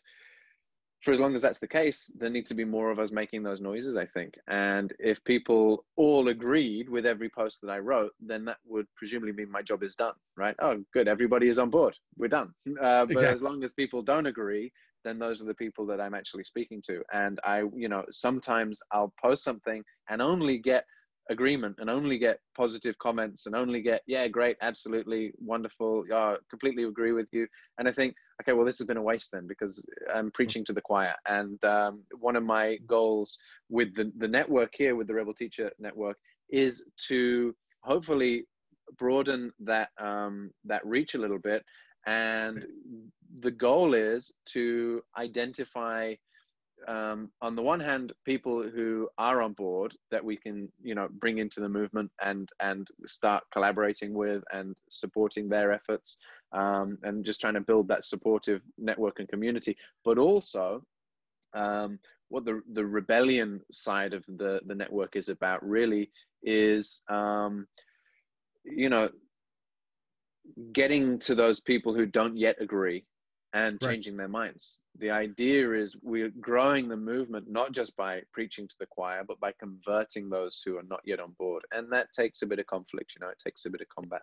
for 1.03 1.13
as 1.13 1.21
long 1.21 1.35
as 1.35 1.43
that's 1.43 1.61
the 1.61 1.69
case, 1.69 2.11
there 2.19 2.31
needs 2.31 2.49
to 2.49 2.55
be 2.55 2.65
more 2.65 2.91
of 2.91 2.99
us 2.99 3.13
making 3.13 3.43
those 3.43 3.61
noises, 3.61 3.97
I 3.97 4.05
think. 4.05 4.37
And 4.49 4.93
if 4.99 5.23
people 5.25 5.85
all 5.97 6.29
agreed 6.29 6.89
with 6.89 7.07
every 7.07 7.29
post 7.29 7.61
that 7.63 7.71
I 7.71 7.79
wrote, 7.79 8.13
then 8.21 8.45
that 8.47 8.59
would 8.67 8.87
presumably 8.97 9.33
mean 9.33 9.51
my 9.51 9.63
job 9.63 9.83
is 9.83 9.95
done, 9.95 10.15
right? 10.37 10.57
Oh, 10.61 10.83
good, 10.93 11.07
everybody 11.07 11.49
is 11.49 11.59
on 11.59 11.71
board, 11.71 11.95
we're 12.17 12.29
done. 12.29 12.53
Uh, 12.67 13.07
but 13.07 13.13
exactly. 13.13 13.35
as 13.35 13.43
long 13.43 13.63
as 13.63 13.73
people 13.73 14.03
don't 14.03 14.27
agree, 14.27 14.73
then 15.05 15.19
those 15.19 15.41
are 15.41 15.47
the 15.47 15.55
people 15.55 15.87
that 15.87 16.01
I'm 16.01 16.15
actually 16.15 16.45
speaking 16.45 16.83
to. 16.87 17.03
And 17.13 17.39
I, 17.45 17.63
you 17.75 17.89
know, 17.89 18.05
sometimes 18.11 18.81
I'll 18.91 19.13
post 19.23 19.45
something 19.45 19.83
and 20.11 20.21
only 20.21 20.59
get 20.59 20.85
agreement 21.31 21.77
and 21.79 21.91
only 21.91 22.19
get 22.19 22.41
positive 22.57 22.97
comments 22.99 23.47
and 23.47 23.55
only 23.55 23.83
get 23.83 24.03
yeah 24.07 24.27
great 24.29 24.57
absolutely 24.63 25.33
wonderful 25.39 26.05
yeah 26.09 26.35
completely 26.51 26.85
agree 26.85 27.13
with 27.13 27.29
you. 27.33 27.47
And 27.79 27.89
i 27.89 27.93
think 27.93 28.15
okay 28.43 28.53
well 28.53 28.65
this 28.65 28.79
has 28.79 28.87
been 28.87 28.97
a 28.97 29.03
waste 29.03 29.31
then 29.33 29.47
because 29.47 29.87
i'm 30.15 30.31
preaching 30.31 30.65
to 30.65 30.73
the 30.73 30.81
choir. 30.81 31.15
And 31.27 31.63
um, 31.65 32.03
one 32.19 32.37
of 32.37 32.45
my 32.45 32.79
goals 32.87 33.39
with 33.69 33.95
the, 33.95 34.11
the 34.19 34.29
network 34.29 34.73
here 34.75 34.97
with 34.97 35.07
the 35.07 35.15
rebel 35.15 35.35
teacher 35.35 35.71
network 35.79 36.17
is 36.51 36.89
to 37.09 37.55
hopefully 37.83 38.45
broaden 38.97 39.53
that 39.61 39.91
um, 39.99 40.51
that 40.65 40.85
reach 40.87 41.15
a 41.15 41.19
little 41.19 41.39
bit. 41.39 41.65
And 42.07 42.65
the 43.41 43.51
goal 43.51 43.95
is 43.95 44.33
to 44.47 45.03
identify 45.19 46.15
um, 46.87 47.31
on 47.43 47.57
the 47.57 47.63
one 47.63 47.81
hand, 47.81 48.13
people 48.25 48.63
who 48.63 49.09
are 49.19 49.43
on 49.43 49.53
board 49.53 49.95
that 50.11 50.25
we 50.25 50.37
can, 50.37 50.71
you 50.83 50.95
know, 50.95 51.09
bring 51.11 51.39
into 51.39 51.61
the 51.61 51.69
movement 51.69 52.11
and 52.23 52.49
and 52.61 52.89
start 53.07 53.45
collaborating 53.53 54.15
with 54.15 54.43
and 54.53 54.77
supporting 54.89 55.49
their 55.49 55.73
efforts, 55.73 56.19
um, 56.53 56.99
and 57.03 57.25
just 57.25 57.41
trying 57.41 57.55
to 57.55 57.61
build 57.61 57.89
that 57.89 58.05
supportive 58.05 58.63
network 58.79 59.19
and 59.19 59.29
community. 59.29 59.77
But 60.05 60.19
also, 60.19 60.83
um, 61.55 61.99
what 62.29 62.45
the 62.45 62.63
the 62.73 62.87
rebellion 62.87 63.61
side 63.73 64.15
of 64.15 64.25
the 64.27 64.61
the 64.67 64.75
network 64.75 65.17
is 65.17 65.29
about 65.29 65.67
really 65.67 66.11
is, 66.43 67.03
um, 67.09 67.67
you 68.65 68.89
know, 68.89 69.11
getting 70.73 71.19
to 71.21 71.35
those 71.35 71.61
people 71.61 71.95
who 71.95 72.07
don't 72.07 72.37
yet 72.37 72.57
agree 72.61 73.05
and 73.53 73.79
Right. 73.83 73.93
changing 73.93 74.17
their 74.17 74.29
minds. 74.29 74.81
The 74.97 75.11
idea 75.11 75.73
is 75.73 75.97
we're 76.03 76.31
growing 76.41 76.89
the 76.89 76.97
movement 76.97 77.49
not 77.49 77.73
just 77.73 77.97
by 77.97 78.23
preaching 78.33 78.69
to 78.69 78.77
the 78.79 78.87
choir, 78.87 79.25
but 79.25 79.41
by 79.41 79.53
converting 79.53 80.29
those 80.29 80.61
who 80.65 80.77
are 80.77 80.83
not 80.83 81.01
yet 81.05 81.21
on 81.21 81.33
board. 81.33 81.65
And 81.73 81.91
that 81.93 82.13
takes 82.13 82.43
a 82.43 82.47
bit 82.47 82.59
of 82.59 82.67
conflict, 82.67 83.15
you 83.15 83.21
know, 83.25 83.31
it 83.31 83.39
takes 83.39 83.65
a 83.65 83.71
bit 83.71 83.81
of 83.81 83.89
combat. 83.89 84.23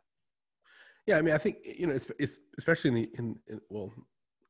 Yeah, 1.07 1.17
I 1.17 1.21
mean, 1.21 1.33
I 1.33 1.37
think 1.37 1.57
you 1.63 1.87
know, 1.87 1.93
it's, 1.93 2.11
it's 2.19 2.39
especially 2.57 2.89
in 2.89 2.95
the 2.95 3.09
in, 3.17 3.39
in 3.47 3.61
well, 3.69 3.93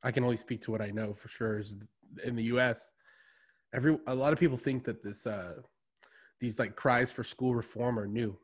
I 0.03 0.11
can 0.11 0.23
only 0.23 0.37
speak 0.37 0.61
to 0.61 0.71
what 0.71 0.81
I 0.81 0.89
know 0.89 1.13
for 1.13 1.27
sure. 1.27 1.59
Is 1.59 1.75
in 2.23 2.35
the 2.35 2.43
U.S. 2.43 2.91
Every 3.73 3.97
a 4.07 4.15
lot 4.15 4.31
of 4.31 4.39
people 4.39 4.57
think 4.57 4.85
that 4.85 5.03
this 5.03 5.27
uh, 5.27 5.55
these 6.39 6.59
like 6.59 6.75
cries 6.75 7.11
for 7.11 7.23
school 7.23 7.55
reform 7.55 7.99
are 7.99 8.07
new. 8.07 8.37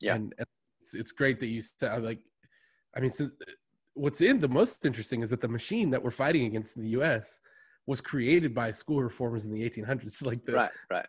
Yeah. 0.00 0.14
and, 0.14 0.34
and 0.38 0.46
it's, 0.80 0.94
it's 0.94 1.12
great 1.12 1.40
that 1.40 1.46
you 1.46 1.62
said 1.62 2.02
like, 2.02 2.20
I 2.96 3.00
mean, 3.00 3.10
since, 3.10 3.32
what's 3.94 4.20
in 4.20 4.40
the 4.40 4.48
most 4.48 4.84
interesting 4.84 5.22
is 5.22 5.30
that 5.30 5.40
the 5.40 5.48
machine 5.48 5.90
that 5.90 6.02
we're 6.02 6.10
fighting 6.10 6.44
against 6.46 6.76
in 6.76 6.82
the 6.82 6.90
U.S. 6.90 7.40
was 7.86 8.00
created 8.00 8.54
by 8.54 8.70
school 8.70 9.02
reformers 9.02 9.44
in 9.46 9.52
the 9.52 9.68
1800s. 9.68 10.22
Like 10.26 10.44
the 10.44 10.52
right, 10.52 10.70
right. 10.90 11.06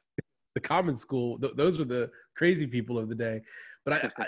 the 0.53 0.59
common 0.61 0.95
school 0.97 1.37
th- 1.39 1.53
those 1.55 1.77
were 1.79 1.85
the 1.85 2.11
crazy 2.35 2.67
people 2.67 2.97
of 2.97 3.09
the 3.09 3.15
day 3.15 3.41
but 3.85 3.93
I, 3.93 3.97
I 4.23 4.25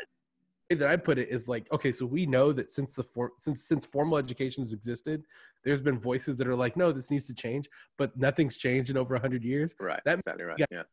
the 0.70 0.76
way 0.76 0.80
that 0.80 0.90
i 0.90 0.96
put 0.98 1.18
it 1.18 1.30
is 1.30 1.48
like 1.48 1.72
okay 1.72 1.92
so 1.92 2.06
we 2.06 2.26
know 2.26 2.52
that 2.54 2.72
since 2.72 2.92
the 2.96 3.04
for, 3.04 3.32
since 3.38 3.64
since 3.64 3.86
formal 3.86 4.18
education 4.18 4.62
has 4.64 4.74
existed 4.74 5.24
there's 5.64 5.80
been 5.82 5.98
voices 6.00 6.38
that 6.38 6.48
are 6.48 6.56
like 6.56 6.76
no 6.78 6.92
this 6.92 7.10
needs 7.12 7.28
to 7.28 7.34
change 7.34 7.70
but 7.98 8.10
nothing's 8.18 8.58
changed 8.58 8.90
in 8.90 8.98
over 8.98 9.14
100 9.16 9.44
years 9.44 9.76
Right. 9.80 10.02
That- 10.06 10.20
exactly 10.20 10.44
right. 10.46 10.58
yeah. 10.60 10.66
Yeah. 10.72 10.84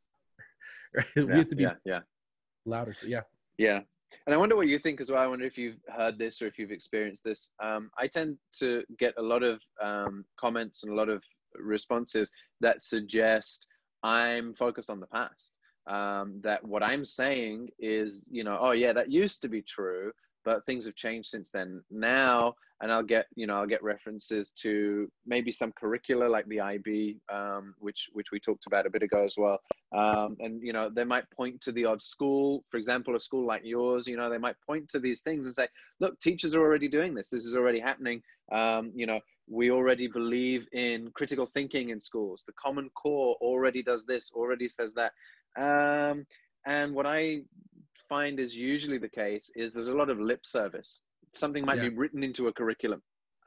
right? 0.94 1.06
we 1.16 1.38
have 1.38 1.49
to 1.49 1.56
be 1.56 1.62
yeah. 1.64 1.75
Yeah. 1.85 2.00
louder 2.66 2.94
so 2.94 3.06
yeah 3.06 3.23
Yeah. 3.59 3.80
And 4.26 4.35
I 4.35 4.38
wonder 4.38 4.56
what 4.56 4.68
you 4.68 4.78
think 4.78 5.00
as 5.00 5.11
well. 5.11 5.23
I 5.23 5.26
wonder 5.26 5.44
if 5.44 5.59
you've 5.59 5.78
heard 5.94 6.18
this 6.18 6.40
or 6.40 6.47
if 6.47 6.59
you've 6.59 6.71
experienced 6.71 7.25
this. 7.25 7.52
Um, 7.62 7.90
I 7.99 8.06
tend 8.06 8.38
to 8.61 8.85
get 8.99 9.14
a 9.18 9.23
lot 9.23 9.42
of 9.42 9.61
um, 9.83 10.25
comments 10.37 10.83
and 10.83 10.92
a 10.92 10.97
lot 10.97 11.09
of 11.09 11.23
responses 11.54 12.30
that 12.61 12.83
suggest 12.83 13.66
I'm 14.02 14.54
focused 14.54 14.90
on 14.90 15.00
the 15.00 15.06
past. 15.06 15.54
Um, 15.87 16.40
that 16.42 16.64
what 16.64 16.83
I'm 16.83 17.04
saying 17.04 17.68
is, 17.78 18.26
you 18.30 18.42
know, 18.42 18.56
oh 18.59 18.73
yeah, 18.73 18.92
that 18.94 19.11
used 19.11 19.42
to 19.42 19.49
be 19.49 19.61
true, 19.61 20.12
but 20.45 20.65
things 20.67 20.85
have 20.85 20.95
changed 20.95 21.29
since 21.29 21.51
then. 21.51 21.83
Now, 21.91 22.55
and 22.81 22.93
I'll 22.93 23.03
get, 23.03 23.27
you 23.35 23.47
know, 23.47 23.57
I'll 23.57 23.67
get 23.67 23.83
references 23.83 24.51
to 24.63 25.11
maybe 25.27 25.53
some 25.53 25.73
curricula 25.73 26.27
like 26.29 26.47
the 26.49 26.61
IB, 26.61 27.19
um, 27.33 27.75
which 27.79 28.09
which 28.13 28.31
we 28.31 28.41
talked 28.41 28.67
about 28.67 28.87
a 28.87 28.91
bit 28.91 29.03
ago 29.03 29.25
as 29.25 29.37
well. 29.39 29.61
Um, 29.97 30.37
and 30.41 30.61
you 30.63 30.73
know, 30.73 30.91
they 30.91 31.05
might 31.05 31.31
point 31.31 31.61
to 31.63 31.73
the 31.73 31.85
odd 31.85 32.03
school, 32.03 32.65
for 32.71 32.77
example, 32.77 33.15
a 33.15 33.21
school 33.21 33.47
like 33.47 33.63
yours. 33.65 34.07
You 34.07 34.17
know, 34.17 34.29
they 34.29 34.39
might 34.39 34.57
point 34.67 34.89
to 34.91 34.99
these 34.99 35.23
things 35.23 35.47
and 35.47 35.55
say, 35.55 35.69
look, 36.01 36.19
teachers 36.21 36.55
are 36.55 36.61
already 36.61 36.89
doing 36.89 37.15
this. 37.15 37.31
This 37.31 37.47
is 37.47 37.57
already 37.57 37.81
happening. 37.81 38.23
Um, 38.53 38.93
you 38.95 39.07
know, 39.07 39.21
we 39.49 39.71
already 39.71 40.09
believe 40.09 40.67
in 40.73 41.11
critical 41.15 41.47
thinking 41.47 41.91
in 41.91 42.01
schools. 42.01 42.45
The 42.47 42.53
Common 42.53 42.91
Core 42.91 43.37
already 43.41 43.83
does 43.83 44.05
this, 44.05 44.31
already 44.35 44.69
says 44.69 44.95
that. 44.95 45.13
Um, 45.57 46.27
and 46.67 46.95
what 46.95 47.07
I 47.07 47.43
find 48.14 48.38
is 48.38 48.52
usually 48.75 48.99
the 48.99 49.14
case 49.25 49.47
is 49.62 49.73
there's 49.75 49.94
a 49.97 50.00
lot 50.02 50.11
of 50.14 50.18
lip 50.30 50.42
service. 50.59 50.90
Something 51.42 51.64
might 51.68 51.80
Yeah. 51.80 51.88
be 51.88 51.97
written 52.00 52.23
into 52.28 52.42
a 52.50 52.52
curriculum, 52.59 53.00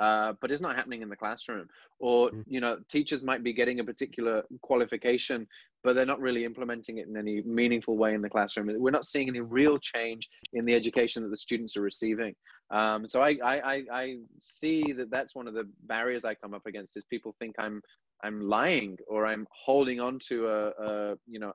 uh, 0.06 0.30
but 0.42 0.48
it's 0.52 0.66
not 0.68 0.76
happening 0.80 1.02
in 1.06 1.10
the 1.14 1.20
classroom. 1.24 1.68
Or 2.08 2.20
Mm. 2.32 2.44
you 2.56 2.62
know, 2.64 2.74
teachers 2.96 3.22
might 3.30 3.44
be 3.50 3.54
getting 3.60 3.78
a 3.80 3.86
particular 3.92 4.36
qualification, 4.70 5.40
but 5.84 5.92
they're 5.94 6.14
not 6.14 6.20
really 6.28 6.44
implementing 6.52 6.96
it 7.02 7.08
in 7.10 7.16
any 7.24 7.36
meaningful 7.62 7.96
way 8.04 8.12
in 8.18 8.22
the 8.26 8.34
classroom. 8.36 8.66
We're 8.86 9.00
not 9.00 9.06
seeing 9.14 9.30
any 9.34 9.44
real 9.60 9.78
change 9.94 10.24
in 10.58 10.64
the 10.66 10.76
education 10.82 11.20
that 11.24 11.32
the 11.36 11.44
students 11.48 11.74
are 11.78 11.86
receiving. 11.92 12.34
Um, 12.80 13.00
so 13.12 13.18
I, 13.28 13.32
I, 13.54 13.56
I, 13.74 13.78
I 14.02 14.06
see 14.40 14.80
that 15.00 15.10
that's 15.16 15.34
one 15.40 15.48
of 15.52 15.54
the 15.60 15.66
barriers 15.94 16.24
I 16.26 16.34
come 16.44 16.54
up 16.58 16.66
against 16.72 16.92
is 16.98 17.06
people 17.16 17.32
think 17.42 17.54
I'm 17.66 17.78
I'm 18.26 18.40
lying 18.58 18.92
or 19.14 19.20
I'm 19.32 19.46
holding 19.66 20.00
on 20.08 20.14
to 20.30 20.36
a, 20.58 20.60
a 20.88 20.94
you 21.34 21.40
know 21.44 21.54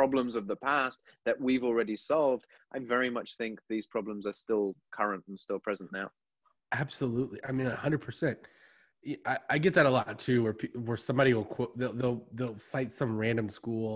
problems 0.00 0.32
of 0.36 0.44
the 0.46 0.56
past 0.70 0.98
that 1.26 1.40
we've 1.40 1.64
already 1.64 1.96
solved. 1.96 2.44
I 2.74 2.78
very 2.78 3.10
much 3.18 3.36
think 3.36 3.54
these 3.68 3.86
problems 3.86 4.26
are 4.30 4.38
still 4.44 4.66
current 4.98 5.24
and 5.28 5.38
still 5.46 5.60
present 5.68 5.90
now. 6.00 6.08
absolutely 6.84 7.38
i 7.48 7.52
mean 7.56 7.68
100% 7.68 8.36
I, 9.32 9.38
I 9.54 9.56
get 9.64 9.72
that 9.74 9.86
a 9.86 9.94
lot 9.98 10.18
too 10.26 10.38
where 10.44 10.56
where 10.86 11.00
somebody 11.08 11.30
will 11.36 11.50
quote 11.56 11.72
they'll, 11.78 11.96
they'll 12.00 12.22
they'll 12.38 12.58
cite 12.72 12.90
some 13.00 13.12
random 13.24 13.48
school 13.58 13.90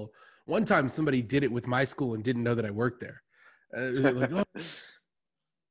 one 0.57 0.65
time 0.73 0.89
somebody 0.89 1.21
did 1.35 1.43
it 1.47 1.53
with 1.57 1.67
my 1.77 1.85
school 1.93 2.11
and 2.15 2.23
didn't 2.29 2.45
know 2.47 2.57
that 2.59 2.67
i 2.71 2.71
worked 2.83 3.01
there 3.07 3.19
uh, 3.77 3.91
like, 4.21 4.33
oh, 4.33 4.45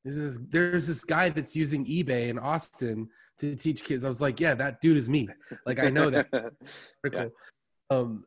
There's 0.03 0.17
this, 0.17 0.39
there's 0.49 0.87
this 0.87 1.03
guy 1.03 1.29
that's 1.29 1.55
using 1.55 1.85
eBay 1.85 2.29
in 2.29 2.39
Austin 2.39 3.09
to 3.39 3.55
teach 3.55 3.83
kids. 3.83 4.03
I 4.05 4.07
was 4.07 4.21
like, 4.21 4.39
yeah, 4.39 4.53
that 4.55 4.79
dude 4.81 4.95
is 4.95 5.09
me. 5.09 5.27
Like 5.65 5.79
I 5.79 5.89
know 5.89 6.09
that. 6.09 6.27
Pretty 7.01 7.17
cool. 7.17 7.31
Um, 7.89 8.23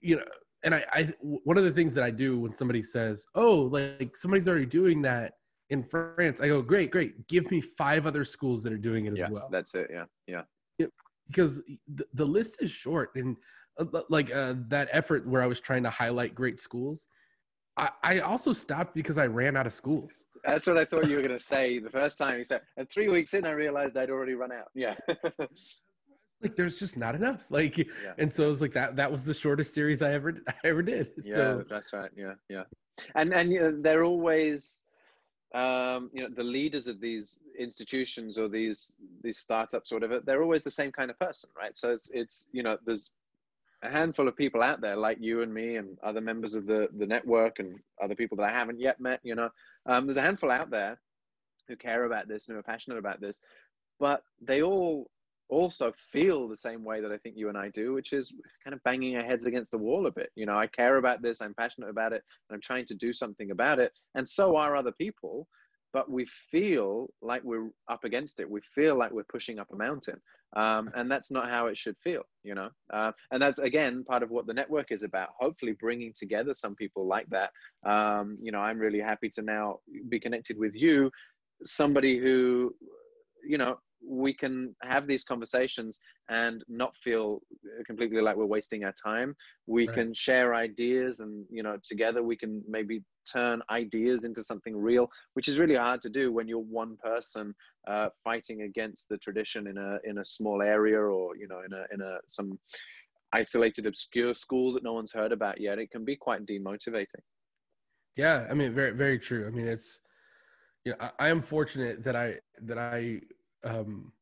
you 0.00 0.16
know, 0.16 0.24
and 0.64 0.74
I, 0.74 0.84
I, 0.92 1.12
one 1.20 1.56
of 1.56 1.64
the 1.64 1.70
things 1.70 1.94
that 1.94 2.04
I 2.04 2.10
do 2.10 2.38
when 2.38 2.54
somebody 2.54 2.82
says, 2.82 3.26
oh, 3.34 3.62
like 3.62 4.16
somebody's 4.16 4.48
already 4.48 4.66
doing 4.66 5.02
that 5.02 5.34
in 5.70 5.82
France, 5.82 6.40
I 6.40 6.48
go, 6.48 6.62
great, 6.62 6.90
great. 6.90 7.28
Give 7.28 7.50
me 7.50 7.60
five 7.60 8.06
other 8.06 8.24
schools 8.24 8.62
that 8.62 8.72
are 8.72 8.78
doing 8.78 9.06
it 9.06 9.12
as 9.12 9.18
yeah, 9.18 9.28
well. 9.30 9.48
that's 9.50 9.74
it. 9.74 9.90
Yeah, 9.90 10.04
yeah, 10.26 10.86
Because 11.26 11.62
the, 11.94 12.06
the 12.14 12.24
list 12.24 12.62
is 12.62 12.70
short, 12.70 13.10
and 13.14 13.36
uh, 13.78 13.84
like 14.08 14.34
uh, 14.34 14.54
that 14.68 14.88
effort 14.92 15.26
where 15.26 15.42
I 15.42 15.46
was 15.46 15.60
trying 15.60 15.82
to 15.82 15.90
highlight 15.90 16.34
great 16.34 16.58
schools. 16.58 17.08
I, 17.76 17.90
I 18.02 18.20
also 18.20 18.52
stopped 18.52 18.94
because 18.94 19.18
I 19.18 19.26
ran 19.26 19.56
out 19.56 19.66
of 19.66 19.72
schools. 19.72 20.26
that's 20.42 20.66
what 20.66 20.78
I 20.78 20.84
thought 20.84 21.06
you 21.06 21.16
were 21.16 21.22
going 21.22 21.38
to 21.38 21.44
say 21.44 21.78
the 21.78 21.90
first 21.90 22.18
time 22.18 22.38
you 22.38 22.44
said. 22.44 22.62
And 22.76 22.88
three 22.88 23.08
weeks 23.08 23.34
in, 23.34 23.46
I 23.46 23.50
realized 23.50 23.96
I'd 23.96 24.10
already 24.10 24.34
run 24.34 24.50
out. 24.50 24.68
Yeah, 24.74 24.96
like 26.42 26.56
there's 26.56 26.78
just 26.78 26.96
not 26.96 27.14
enough 27.14 27.44
like 27.50 27.76
Yeah. 27.78 27.84
and 28.18 28.32
so 28.32 28.46
it 28.46 28.48
was 28.48 28.62
like 28.62 28.72
that 28.74 28.96
that 28.96 29.10
was 29.10 29.24
the 29.24 29.34
shortest 29.34 29.74
series 29.74 30.02
i 30.02 30.12
ever 30.12 30.34
i 30.48 30.54
ever 30.64 30.82
did 30.82 31.10
yeah, 31.22 31.34
so 31.34 31.64
that's 31.68 31.92
right. 31.92 32.10
Yeah, 32.16 32.34
yeah, 32.48 32.64
and 33.14 33.32
and 33.32 33.52
you 33.52 33.60
know, 33.60 33.72
they're 33.80 34.04
always, 34.04 34.82
um, 35.54 36.10
you 36.12 36.22
know, 36.22 36.28
the 36.34 36.42
leaders 36.42 36.86
of 36.88 37.00
these 37.00 37.40
institutions 37.58 38.38
or 38.38 38.48
these 38.48 38.92
these 39.22 39.38
startups 39.38 39.90
or 39.92 39.96
whatever. 39.96 40.20
They're 40.20 40.42
always 40.42 40.62
the 40.64 40.70
same 40.70 40.92
kind 40.92 41.10
of 41.10 41.18
person, 41.18 41.50
right? 41.56 41.76
So 41.76 41.90
it's 41.92 42.10
it's 42.12 42.46
you 42.52 42.62
know, 42.62 42.76
there's 42.84 43.12
a 43.82 43.90
handful 43.90 44.26
of 44.26 44.36
people 44.36 44.60
out 44.62 44.80
there 44.80 44.96
like 44.96 45.18
you 45.20 45.42
and 45.42 45.54
me 45.54 45.76
and 45.76 45.96
other 46.02 46.20
members 46.20 46.54
of 46.54 46.66
the 46.66 46.88
the 46.98 47.06
network 47.06 47.58
and 47.58 47.78
other 48.02 48.14
people 48.14 48.36
that 48.38 48.48
I 48.48 48.52
haven't 48.52 48.80
yet 48.80 49.00
met. 49.00 49.20
You 49.22 49.34
know, 49.36 49.50
um, 49.86 50.06
there's 50.06 50.16
a 50.16 50.22
handful 50.22 50.50
out 50.50 50.70
there 50.70 51.00
who 51.68 51.76
care 51.76 52.04
about 52.04 52.28
this 52.28 52.46
and 52.48 52.54
who 52.54 52.60
are 52.60 52.62
passionate 52.62 52.98
about 52.98 53.20
this, 53.20 53.40
but 54.00 54.22
they 54.40 54.62
all 54.62 55.10
also 55.48 55.92
feel 56.12 56.48
the 56.48 56.56
same 56.56 56.84
way 56.84 57.00
that 57.00 57.12
I 57.12 57.18
think 57.18 57.36
you 57.36 57.48
and 57.48 57.58
I 57.58 57.68
do, 57.70 57.94
which 57.94 58.12
is 58.12 58.32
kind 58.64 58.74
of 58.74 58.82
banging 58.84 59.16
our 59.16 59.24
heads 59.24 59.46
against 59.46 59.70
the 59.70 59.78
wall 59.78 60.06
a 60.06 60.10
bit. 60.10 60.30
You 60.36 60.46
know, 60.46 60.56
I 60.56 60.66
care 60.66 60.96
about 60.96 61.22
this, 61.22 61.40
I'm 61.40 61.54
passionate 61.54 61.90
about 61.90 62.12
it, 62.12 62.22
and 62.48 62.54
I'm 62.54 62.60
trying 62.60 62.84
to 62.86 62.94
do 62.94 63.12
something 63.12 63.50
about 63.50 63.78
it. 63.78 63.92
And 64.14 64.26
so 64.26 64.56
are 64.56 64.76
other 64.76 64.92
people, 64.92 65.48
but 65.92 66.10
we 66.10 66.26
feel 66.50 67.08
like 67.22 67.42
we're 67.44 67.70
up 67.88 68.04
against 68.04 68.40
it. 68.40 68.50
We 68.50 68.60
feel 68.74 68.96
like 68.96 69.10
we're 69.10 69.24
pushing 69.24 69.58
up 69.58 69.68
a 69.72 69.76
mountain. 69.76 70.20
Um, 70.56 70.90
and 70.94 71.10
that's 71.10 71.30
not 71.30 71.50
how 71.50 71.66
it 71.66 71.76
should 71.76 71.96
feel, 71.98 72.22
you 72.42 72.54
know? 72.54 72.70
Uh, 72.92 73.12
and 73.30 73.42
that's, 73.42 73.58
again, 73.58 74.04
part 74.04 74.22
of 74.22 74.30
what 74.30 74.46
the 74.46 74.54
network 74.54 74.90
is 74.90 75.02
about, 75.02 75.30
hopefully 75.38 75.72
bringing 75.78 76.12
together 76.18 76.54
some 76.54 76.74
people 76.74 77.06
like 77.06 77.26
that. 77.30 77.50
Um, 77.86 78.38
you 78.40 78.52
know, 78.52 78.60
I'm 78.60 78.78
really 78.78 79.00
happy 79.00 79.28
to 79.30 79.42
now 79.42 79.80
be 80.08 80.20
connected 80.20 80.58
with 80.58 80.74
you, 80.74 81.10
somebody 81.64 82.18
who, 82.18 82.74
you 83.46 83.58
know, 83.58 83.78
we 84.06 84.32
can 84.32 84.74
have 84.82 85.06
these 85.06 85.24
conversations 85.24 86.00
and 86.28 86.64
not 86.68 86.96
feel 86.96 87.40
completely 87.86 88.20
like 88.20 88.36
we're 88.36 88.46
wasting 88.46 88.84
our 88.84 88.94
time. 89.02 89.34
We 89.66 89.86
Right. 89.86 89.94
can 89.94 90.14
share 90.14 90.54
ideas 90.54 91.20
and 91.20 91.44
you 91.50 91.62
know 91.62 91.76
together 91.82 92.22
we 92.22 92.36
can 92.36 92.62
maybe 92.68 93.02
turn 93.30 93.62
ideas 93.70 94.24
into 94.24 94.42
something 94.42 94.74
real 94.74 95.10
which 95.34 95.48
is 95.48 95.58
really 95.58 95.74
hard 95.74 96.00
to 96.00 96.08
do 96.08 96.32
when 96.32 96.48
you're 96.48 96.58
one 96.60 96.96
person 96.96 97.54
uh, 97.86 98.08
fighting 98.24 98.62
against 98.62 99.06
the 99.10 99.18
tradition 99.18 99.66
in 99.66 99.76
a 99.76 99.98
in 100.04 100.18
a 100.18 100.24
small 100.24 100.62
area 100.62 100.98
or 100.98 101.36
you 101.36 101.46
know 101.48 101.60
in 101.66 101.72
a 101.72 101.84
in 101.92 102.00
a 102.00 102.18
some 102.26 102.58
isolated 103.34 103.84
obscure 103.86 104.32
school 104.32 104.72
that 104.72 104.82
no 104.82 104.94
one's 104.94 105.12
heard 105.12 105.32
about 105.32 105.60
yet. 105.60 105.78
It 105.78 105.90
can 105.90 106.04
be 106.04 106.16
quite 106.16 106.46
demotivating. 106.46 107.22
Yeah 108.16 108.46
i 108.50 108.54
mean 108.54 108.72
very 108.72 108.92
very 108.92 109.18
true. 109.18 109.46
I 109.46 109.50
mean 109.50 109.66
it's 109.66 110.00
you 110.84 110.92
know 110.92 110.98
i, 111.00 111.26
I 111.26 111.28
am 111.28 111.42
fortunate 111.42 112.02
that 112.04 112.16
i 112.16 112.34
that 112.62 112.78
i 112.78 113.20
um 113.64 114.12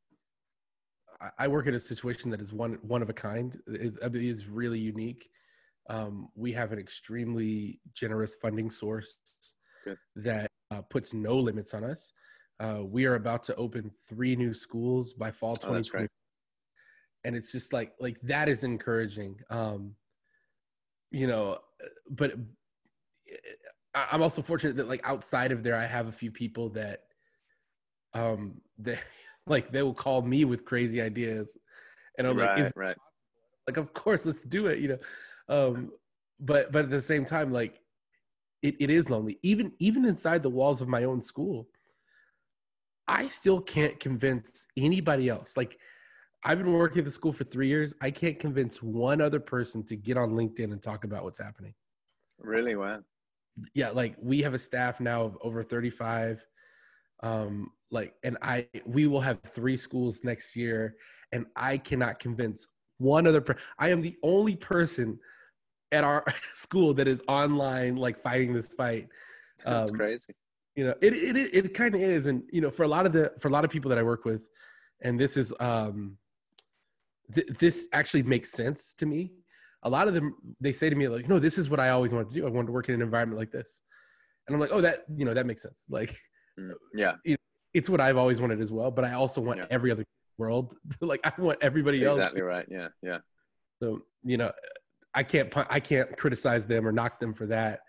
I 1.39 1.49
work 1.49 1.67
in 1.67 1.75
a 1.75 1.81
situation 1.81 2.31
that 2.31 2.41
is 2.41 2.53
one 2.53 2.79
one 2.83 3.03
of 3.03 3.09
a 3.09 3.15
kind. 3.15 3.59
It, 3.69 3.95
it 4.03 4.15
is 4.15 4.49
really 4.49 4.79
unique. 4.79 5.31
Um, 5.89 6.29
we 6.35 6.53
have 6.53 6.73
an 6.73 6.79
extremely 6.79 7.81
generous 7.95 8.35
funding 8.35 8.71
source 8.71 9.17
Good. 9.85 9.97
that 10.17 10.51
uh, 10.71 10.83
puts 10.83 11.15
no 11.15 11.39
limits 11.39 11.75
on 11.75 11.85
us. 11.85 12.13
Uh, 12.59 12.81
we 12.85 13.07
are 13.07 13.15
about 13.15 13.45
to 13.45 13.55
open 13.57 13.91
three 14.09 14.35
new 14.35 14.53
schools 14.53 15.15
by 15.15 15.31
fall 15.31 15.57
2020, 15.57 16.05
oh, 16.05 16.09
and 17.25 17.37
it's 17.37 17.53
just 17.53 17.73
like 17.73 17.93
like 18.01 18.21
that 18.23 18.49
is 18.49 18.65
encouraging. 18.65 19.39
Um, 19.49 19.95
you 21.11 21.27
know, 21.27 21.59
but 22.11 22.35
I'm 23.95 24.23
also 24.23 24.43
fortunate 24.43 24.77
that 24.77 24.89
like 24.89 25.03
outside 25.05 25.53
of 25.53 25.63
there, 25.63 25.77
I 25.77 25.87
have 25.87 26.09
a 26.09 26.13
few 26.13 26.31
people 26.31 26.71
that 26.71 27.05
um 28.13 28.61
that 28.79 29.01
like 29.47 29.71
they 29.71 29.83
will 29.83 29.95
call 29.95 30.23
me 30.23 30.45
with 30.45 30.65
crazy 30.65 31.01
ideas, 31.01 31.57
and 32.19 32.27
I'm 32.27 32.37
right, 32.37 32.65
like, 32.65 32.73
right. 32.77 32.97
Like, 33.67 33.77
of 33.77 33.93
course, 33.93 34.27
let's 34.27 34.45
do 34.45 34.67
it. 34.67 34.79
You 34.79 34.89
know, 34.89 34.99
um, 35.49 35.93
but 36.41 36.73
but 36.73 36.85
at 36.85 36.91
the 36.91 37.03
same 37.03 37.25
time, 37.25 37.53
like 37.53 37.81
it, 38.63 38.75
it 38.81 38.91
is 38.91 39.11
lonely. 39.11 39.39
Even 39.43 39.73
even 39.79 40.05
inside 40.05 40.43
the 40.43 40.51
walls 40.51 40.83
of 40.83 40.89
my 40.89 41.05
own 41.05 41.21
school, 41.21 41.69
I 43.07 43.29
still 43.29 43.61
can't 43.61 43.99
convince 44.01 44.67
anybody 44.77 45.29
else. 45.29 45.57
Like 45.57 45.79
I've 46.45 46.59
been 46.59 46.73
working 46.73 47.01
at 47.01 47.05
the 47.05 47.11
school 47.11 47.33
for 47.33 47.45
three 47.45 47.69
years. 47.69 47.95
I 48.01 48.11
can't 48.11 48.39
convince 48.39 48.83
one 48.83 49.21
other 49.21 49.41
person 49.41 49.85
to 49.87 49.97
get 49.97 50.17
on 50.17 50.31
LinkedIn 50.31 50.73
and 50.73 50.83
talk 50.83 51.05
about 51.05 51.25
what's 51.25 51.41
happening. 51.41 51.75
Really? 52.39 52.77
Wow. 52.77 53.01
Yeah, 53.75 53.91
like 53.91 54.17
we 54.21 54.43
have 54.43 54.55
a 54.55 54.59
staff 54.59 55.01
now 55.01 55.23
of 55.23 55.39
over 55.41 55.63
35. 55.63 56.45
Um, 57.23 57.71
like, 57.91 58.15
and 58.25 58.37
I 58.43 58.69
we 58.85 59.07
will 59.07 59.21
have 59.21 59.41
three 59.43 59.77
schools 59.77 60.23
next 60.25 60.57
year, 60.57 60.97
and 61.33 61.47
I 61.55 61.79
cannot 61.79 62.19
convince 62.19 62.67
one 62.99 63.27
other 63.27 63.41
person. 63.41 63.63
I 63.79 63.91
am 63.91 64.03
the 64.03 64.17
only 64.23 64.57
person 64.57 65.19
at 65.93 66.05
our 66.05 66.25
school 66.55 66.95
that 66.95 67.09
is 67.09 67.23
online, 67.29 67.97
like 67.97 68.21
fighting 68.21 68.53
this 68.53 68.69
fight. 68.69 69.09
That's 69.65 69.91
um, 69.91 69.97
crazy. 69.97 70.35
You 70.75 70.87
know, 70.87 70.95
it 71.01 71.15
it 71.15 71.37
it, 71.37 71.55
it 71.55 71.75
kind 71.75 71.95
of 71.95 72.01
is, 72.01 72.27
and 72.27 72.43
you 72.51 72.61
know, 72.61 72.71
for 72.71 72.83
a 72.83 72.89
lot 72.89 73.07
of 73.07 73.13
the 73.13 73.33
for 73.41 73.49
a 73.49 73.51
lot 73.51 73.65
of 73.65 73.71
people 73.71 73.89
that 73.89 73.99
I 73.99 74.03
work 74.03 74.25
with, 74.25 74.51
and 75.03 75.19
this 75.19 75.37
is 75.37 75.55
um, 75.61 76.19
th- 77.35 77.49
this 77.59 77.89
actually 77.93 78.23
makes 78.23 78.53
sense 78.53 78.95
to 78.95 79.07
me. 79.07 79.33
A 79.83 79.89
lot 79.89 80.09
of 80.09 80.15
them 80.15 80.35
they 80.61 80.73
say 80.73 80.91
to 80.91 80.97
me 80.97 81.09
like, 81.09 81.29
"No, 81.29 81.39
this 81.39 81.57
is 81.57 81.71
what 81.71 81.81
I 81.81 81.91
always 81.91 82.13
wanted 82.13 82.31
to 82.31 82.35
do. 82.35 82.47
I 82.47 82.51
wanted 82.51 82.67
to 82.67 82.73
work 82.73 82.89
in 82.89 82.95
an 82.95 83.03
environment 83.03 83.39
like 83.39 83.51
this," 83.51 83.83
and 84.47 84.55
I'm 84.55 84.61
like, 84.61 84.71
"Oh, 84.73 84.81
that 84.81 85.05
you 85.17 85.25
know 85.25 85.33
that 85.33 85.47
makes 85.47 85.63
sense." 85.63 85.85
Like, 85.89 86.15
mm, 86.59 86.73
yeah, 86.95 87.15
it's 87.75 87.89
what 87.89 88.01
I've 88.01 88.17
always 88.17 88.41
wanted 88.41 88.61
as 88.61 88.73
well. 88.73 88.91
But 88.91 89.05
I 89.05 89.13
also 89.15 89.41
want 89.41 89.59
yeah. 89.59 89.67
every 89.71 89.91
other 89.91 90.05
world 90.39 90.75
like 91.01 91.21
I 91.25 91.33
want 91.41 91.59
everybody 91.63 91.99
exactly 91.99 92.09
else. 92.09 92.19
Exactly 92.19 92.43
right. 92.43 92.67
Yeah, 92.71 92.89
yeah. 93.03 93.19
So 93.83 94.03
you 94.25 94.37
know, 94.37 94.53
I 95.15 95.23
can't 95.23 95.53
I 95.71 95.81
can't 95.81 96.17
criticize 96.17 96.67
them 96.67 96.87
or 96.87 96.93
knock 96.93 97.21
them 97.21 97.35
for 97.35 97.47
that, 97.47 97.81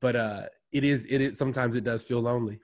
but 0.00 0.16
uh, 0.16 0.42
it 0.72 0.84
is 0.84 1.06
it 1.08 1.20
is 1.20 1.38
sometimes 1.38 1.76
it 1.76 1.84
does 1.84 2.02
feel 2.02 2.20
lonely. 2.20 2.60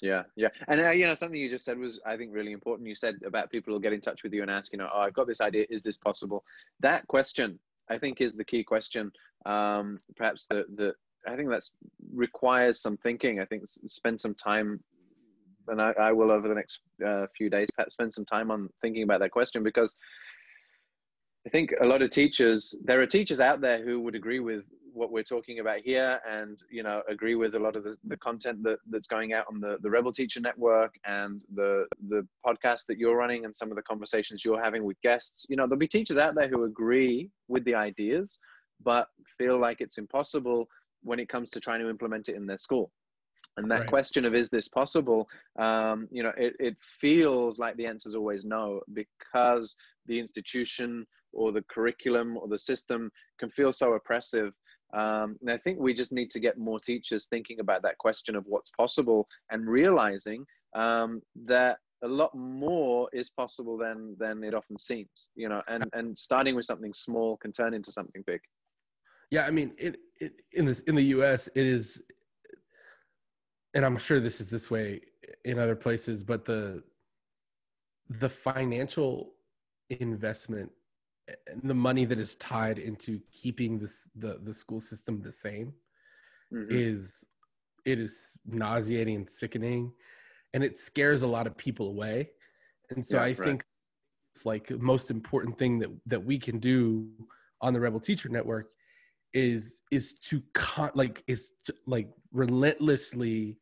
Yeah, 0.00 0.22
yeah, 0.36 0.48
and 0.68 0.80
uh, 0.80 0.90
you 0.90 1.06
know 1.06 1.14
something 1.14 1.40
you 1.40 1.50
just 1.50 1.64
said 1.64 1.76
was 1.76 2.00
I 2.06 2.16
think 2.16 2.32
really 2.32 2.52
important. 2.52 2.88
You 2.88 2.94
said 2.94 3.16
about 3.26 3.50
people 3.50 3.72
will 3.72 3.80
get 3.80 3.92
in 3.92 4.00
touch 4.00 4.22
with 4.22 4.32
you 4.32 4.42
and 4.42 4.50
ask, 4.50 4.72
you 4.72 4.78
know, 4.78 4.88
oh, 4.94 5.00
I've 5.00 5.14
got 5.14 5.26
this 5.26 5.40
idea. 5.40 5.66
Is 5.70 5.82
this 5.82 5.96
possible? 5.96 6.44
That 6.78 7.06
question 7.08 7.58
I 7.90 7.98
think 7.98 8.20
is 8.20 8.36
the 8.36 8.44
key 8.44 8.64
question. 8.64 9.10
Um, 9.46 10.00
perhaps 10.16 10.46
the 10.46 10.64
the 10.76 10.94
I 11.26 11.36
think 11.36 11.50
that's 11.50 11.72
requires 12.14 12.80
some 12.80 12.96
thinking. 12.98 13.40
I 13.40 13.44
think 13.44 13.64
spend 13.66 14.20
some 14.20 14.34
time, 14.34 14.80
and 15.68 15.80
I, 15.80 15.92
I 15.98 16.12
will 16.12 16.30
over 16.30 16.48
the 16.48 16.54
next 16.54 16.80
uh, 17.06 17.26
few 17.36 17.50
days 17.50 17.68
perhaps 17.74 17.94
spend 17.94 18.12
some 18.12 18.24
time 18.24 18.50
on 18.50 18.68
thinking 18.82 19.02
about 19.02 19.20
that 19.20 19.30
question 19.30 19.62
because 19.62 19.96
I 21.46 21.50
think 21.50 21.72
a 21.80 21.86
lot 21.86 22.02
of 22.02 22.10
teachers, 22.10 22.74
there 22.84 23.00
are 23.00 23.06
teachers 23.06 23.40
out 23.40 23.60
there 23.60 23.82
who 23.82 24.00
would 24.00 24.14
agree 24.14 24.40
with 24.40 24.64
what 24.92 25.12
we're 25.12 25.22
talking 25.22 25.60
about 25.60 25.78
here 25.78 26.20
and, 26.28 26.62
you 26.70 26.82
know, 26.82 27.02
agree 27.08 27.36
with 27.36 27.54
a 27.54 27.58
lot 27.58 27.76
of 27.76 27.84
the, 27.84 27.96
the 28.04 28.16
content 28.16 28.62
that, 28.64 28.78
that's 28.90 29.06
going 29.06 29.32
out 29.32 29.46
on 29.50 29.60
the, 29.60 29.78
the 29.80 29.88
Rebel 29.88 30.12
Teacher 30.12 30.40
Network 30.40 30.94
and 31.06 31.40
the, 31.54 31.86
the 32.08 32.26
podcast 32.44 32.86
that 32.88 32.98
you're 32.98 33.16
running 33.16 33.44
and 33.44 33.54
some 33.54 33.70
of 33.70 33.76
the 33.76 33.82
conversations 33.82 34.44
you're 34.44 34.62
having 34.62 34.84
with 34.84 35.00
guests. 35.00 35.46
You 35.48 35.56
know, 35.56 35.64
there'll 35.64 35.78
be 35.78 35.88
teachers 35.88 36.18
out 36.18 36.34
there 36.34 36.48
who 36.48 36.64
agree 36.64 37.30
with 37.46 37.64
the 37.64 37.74
ideas, 37.74 38.40
but 38.82 39.08
feel 39.38 39.58
like 39.58 39.80
it's 39.80 39.98
impossible 39.98 40.68
when 41.02 41.20
it 41.20 41.28
comes 41.28 41.50
to 41.50 41.60
trying 41.60 41.80
to 41.80 41.88
implement 41.88 42.28
it 42.28 42.34
in 42.34 42.46
their 42.46 42.58
school. 42.58 42.90
And 43.58 43.70
that 43.70 43.80
right. 43.80 43.88
question 43.88 44.24
of 44.24 44.34
is 44.34 44.50
this 44.50 44.68
possible, 44.68 45.28
um, 45.58 46.08
you 46.10 46.22
know, 46.22 46.32
it, 46.36 46.54
it 46.60 46.76
feels 46.80 47.58
like 47.58 47.76
the 47.76 47.86
answer 47.86 48.08
is 48.08 48.14
always 48.14 48.44
no 48.44 48.80
because 48.92 49.76
the 50.06 50.18
institution 50.18 51.06
or 51.32 51.52
the 51.52 51.64
curriculum 51.68 52.36
or 52.36 52.48
the 52.48 52.58
system 52.58 53.10
can 53.38 53.50
feel 53.50 53.72
so 53.72 53.94
oppressive. 53.94 54.54
Um, 54.94 55.36
and 55.40 55.50
I 55.50 55.56
think 55.58 55.78
we 55.78 55.92
just 55.92 56.12
need 56.12 56.30
to 56.30 56.40
get 56.40 56.56
more 56.56 56.80
teachers 56.80 57.26
thinking 57.26 57.60
about 57.60 57.82
that 57.82 57.98
question 57.98 58.36
of 58.36 58.44
what's 58.46 58.70
possible 58.70 59.26
and 59.50 59.68
realizing 59.68 60.46
um, 60.74 61.20
that 61.44 61.78
a 62.04 62.08
lot 62.08 62.34
more 62.34 63.08
is 63.12 63.28
possible 63.30 63.76
than 63.76 64.14
than 64.18 64.44
it 64.44 64.54
often 64.54 64.78
seems. 64.78 65.30
You 65.34 65.48
know, 65.48 65.60
and 65.68 65.84
and 65.92 66.16
starting 66.16 66.54
with 66.54 66.64
something 66.64 66.94
small 66.94 67.36
can 67.36 67.52
turn 67.52 67.74
into 67.74 67.90
something 67.90 68.22
big. 68.26 68.40
Yeah, 69.30 69.44
I 69.46 69.50
mean, 69.50 69.72
it, 69.76 69.98
it, 70.20 70.32
in 70.52 70.64
this 70.64 70.80
in 70.80 70.94
the 70.94 71.02
U.S., 71.02 71.48
it 71.54 71.66
is, 71.66 72.02
and 73.74 73.84
I'm 73.84 73.98
sure 73.98 74.20
this 74.20 74.40
is 74.40 74.50
this 74.50 74.70
way 74.70 75.00
in 75.44 75.58
other 75.58 75.76
places, 75.76 76.24
but 76.24 76.44
the 76.44 76.82
the 78.08 78.28
financial 78.28 79.34
investment 79.90 80.70
and 81.46 81.62
the 81.62 81.74
money 81.74 82.04
that 82.04 82.18
is 82.18 82.34
tied 82.36 82.78
into 82.78 83.20
keeping 83.32 83.78
this 83.78 84.08
the 84.16 84.40
the 84.44 84.52
school 84.52 84.80
system 84.80 85.20
the 85.20 85.32
same 85.32 85.72
mm-hmm. 86.52 86.70
is 86.70 87.24
it 87.84 87.98
is 87.98 88.38
nauseating 88.46 89.16
and 89.16 89.30
sickening 89.30 89.92
and 90.54 90.64
it 90.64 90.78
scares 90.78 91.22
a 91.22 91.26
lot 91.26 91.46
of 91.46 91.56
people 91.56 91.88
away 91.88 92.30
and 92.90 93.04
so 93.04 93.16
yeah, 93.16 93.24
i 93.24 93.26
right. 93.26 93.36
think 93.36 93.64
it's 94.34 94.46
like 94.46 94.70
most 94.78 95.10
important 95.10 95.56
thing 95.58 95.78
that 95.78 95.90
that 96.06 96.22
we 96.22 96.38
can 96.38 96.58
do 96.58 97.08
on 97.60 97.72
the 97.72 97.80
rebel 97.80 98.00
teacher 98.00 98.28
network 98.28 98.70
is 99.34 99.82
is 99.90 100.14
to 100.14 100.42
con- 100.54 100.90
like 100.94 101.22
is 101.26 101.52
to 101.64 101.74
like 101.86 102.08
relentlessly 102.32 103.58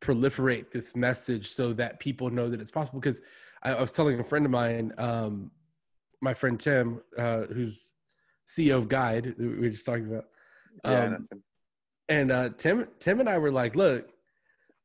proliferate 0.00 0.70
this 0.70 0.96
message 0.96 1.48
so 1.48 1.72
that 1.72 2.00
people 2.00 2.30
know 2.30 2.48
that 2.48 2.60
it's 2.60 2.70
possible 2.70 2.98
because 2.98 3.20
I, 3.62 3.74
I 3.74 3.80
was 3.80 3.92
telling 3.92 4.18
a 4.18 4.24
friend 4.24 4.44
of 4.44 4.50
mine 4.50 4.92
um 4.98 5.50
my 6.22 6.32
friend 6.32 6.58
Tim, 6.58 7.02
uh, 7.18 7.42
who's 7.42 7.94
CEO 8.48 8.78
of 8.78 8.88
Guide, 8.88 9.34
we 9.38 9.48
were 9.58 9.68
just 9.68 9.84
talking 9.84 10.06
about. 10.06 10.26
Um, 10.84 11.26
yeah, 11.30 11.38
and 12.08 12.32
uh, 12.32 12.50
Tim, 12.56 12.86
Tim 13.00 13.20
and 13.20 13.28
I 13.28 13.38
were 13.38 13.50
like, 13.50 13.74
look, 13.76 14.08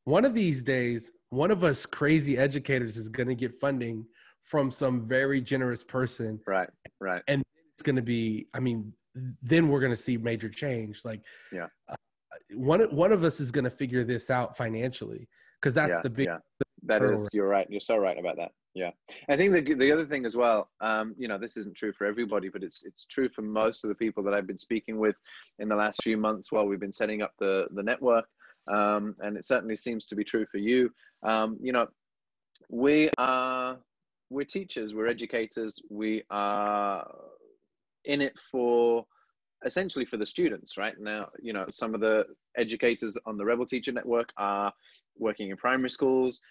one 0.03 0.25
of 0.25 0.33
these 0.33 0.63
days, 0.63 1.11
one 1.29 1.51
of 1.51 1.63
us 1.63 1.85
crazy 1.85 2.37
educators 2.37 2.97
is 2.97 3.07
going 3.07 3.27
to 3.29 3.35
get 3.35 3.53
funding 3.59 4.05
from 4.43 4.71
some 4.71 5.07
very 5.07 5.41
generous 5.41 5.83
person. 5.83 6.39
Right, 6.47 6.69
right. 6.99 7.21
And 7.27 7.43
it's 7.73 7.83
going 7.83 7.97
to 7.97 8.01
be, 8.01 8.47
I 8.53 8.59
mean, 8.59 8.93
then 9.41 9.69
we're 9.69 9.79
going 9.79 9.91
to 9.91 9.97
see 9.97 10.17
major 10.17 10.49
change. 10.49 11.03
Like, 11.03 11.21
yeah. 11.51 11.67
Uh, 11.89 11.95
one, 12.53 12.81
one 12.95 13.11
of 13.11 13.23
us 13.23 13.39
is 13.39 13.51
going 13.51 13.65
to 13.65 13.71
figure 13.71 14.03
this 14.03 14.29
out 14.29 14.55
financially 14.55 15.27
because 15.59 15.73
that's 15.73 15.91
yeah, 15.91 16.01
the 16.01 16.09
big. 16.09 16.27
Yeah. 16.27 16.37
That 16.83 17.03
is, 17.03 17.27
you're 17.33 17.47
right. 17.47 17.67
You're 17.69 17.79
so 17.79 17.97
right 17.97 18.17
about 18.17 18.37
that. 18.37 18.51
Yeah, 18.77 18.91
I 19.27 19.35
think 19.35 19.53
the 19.53 19.73
the 19.73 19.91
other 19.91 20.05
thing 20.05 20.23
as 20.23 20.35
well, 20.35 20.69
um, 20.81 21.15
you 21.17 21.27
know, 21.27 21.39
this 21.39 21.57
isn't 21.57 21.75
true 21.75 21.91
for 21.91 22.05
everybody, 22.05 22.47
but 22.47 22.63
it's 22.63 22.85
it's 22.85 23.05
true 23.05 23.27
for 23.27 23.41
most 23.41 23.83
of 23.83 23.89
the 23.89 23.95
people 23.95 24.21
that 24.23 24.35
I've 24.35 24.45
been 24.45 24.57
speaking 24.57 24.99
with 24.99 25.15
in 25.57 25.67
the 25.67 25.75
last 25.75 26.03
few 26.03 26.15
months 26.15 26.51
while 26.51 26.67
we've 26.67 26.79
been 26.79 26.93
setting 26.93 27.23
up 27.23 27.31
the 27.39 27.65
the 27.71 27.81
network, 27.81 28.25
um, 28.71 29.15
and 29.19 29.35
it 29.35 29.45
certainly 29.45 29.75
seems 29.75 30.05
to 30.05 30.15
be 30.15 30.23
true 30.23 30.45
for 30.45 30.59
you. 30.59 30.91
Um, 31.23 31.57
you 31.59 31.73
know, 31.73 31.87
we 32.69 33.09
are 33.17 33.79
we're 34.29 34.45
teachers, 34.45 34.93
we're 34.93 35.07
educators, 35.07 35.81
we 35.89 36.21
are 36.29 37.09
in 38.07 38.21
it 38.21 38.37
for 38.51 39.05
essentially 39.65 40.05
for 40.05 40.17
the 40.17 40.25
students 40.25 40.77
right? 40.77 40.95
Now 40.99 41.29
you 41.41 41.53
know 41.53 41.65
some 41.69 41.93
of 41.93 42.01
the 42.01 42.25
educators 42.57 43.17
on 43.25 43.37
the 43.37 43.45
rebel 43.45 43.65
teacher 43.65 43.91
network 43.91 44.29
are 44.37 44.73
working 45.17 45.49
in 45.49 45.57
primary 45.57 45.89
schools 45.89 46.41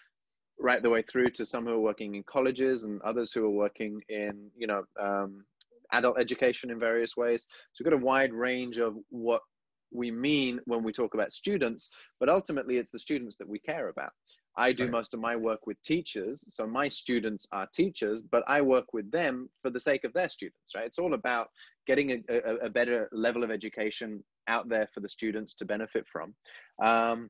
right 0.59 0.81
the 0.81 0.89
way 0.89 1.03
through 1.03 1.29
to 1.29 1.45
some 1.45 1.65
who 1.65 1.73
are 1.73 1.79
working 1.79 2.15
in 2.15 2.23
colleges 2.23 2.83
and 2.83 3.01
others 3.01 3.31
who 3.31 3.45
are 3.45 3.49
working 3.49 4.01
in 4.09 4.49
you 4.55 4.67
know 4.67 4.83
um, 4.99 5.43
adult 5.91 6.19
education 6.19 6.69
in 6.69 6.79
various 6.79 7.15
ways. 7.15 7.47
So 7.73 7.83
we've 7.83 7.91
got 7.91 8.01
a 8.01 8.05
wide 8.05 8.33
range 8.33 8.77
of 8.77 8.95
what 9.09 9.41
we 9.91 10.11
mean 10.11 10.59
when 10.65 10.83
we 10.83 10.91
talk 10.91 11.13
about 11.13 11.31
students 11.31 11.89
but 12.19 12.29
ultimately 12.29 12.77
it's 12.77 12.91
the 12.91 12.99
students 12.99 13.37
that 13.37 13.47
we 13.47 13.59
care 13.59 13.87
about 13.87 14.11
i 14.57 14.71
do 14.71 14.83
right. 14.83 14.91
most 14.91 15.13
of 15.13 15.19
my 15.19 15.35
work 15.35 15.67
with 15.67 15.81
teachers 15.83 16.43
so 16.49 16.65
my 16.67 16.87
students 16.87 17.47
are 17.51 17.67
teachers 17.73 18.21
but 18.21 18.43
i 18.47 18.61
work 18.61 18.93
with 18.93 19.09
them 19.11 19.49
for 19.61 19.69
the 19.69 19.79
sake 19.79 20.03
of 20.03 20.13
their 20.13 20.29
students 20.29 20.57
right? 20.75 20.85
It's 20.85 20.99
all 20.99 21.13
about 21.13 21.49
getting 21.85 22.11
a, 22.11 22.21
a, 22.29 22.55
a 22.65 22.69
better 22.69 23.09
level 23.11 23.43
of 23.43 23.51
education 23.51 24.23
out 24.47 24.69
there 24.69 24.87
for 24.93 24.99
the 24.99 25.09
students 25.09 25.53
to 25.55 25.65
benefit 25.65 26.05
from. 26.11 26.33
Um, 26.83 27.29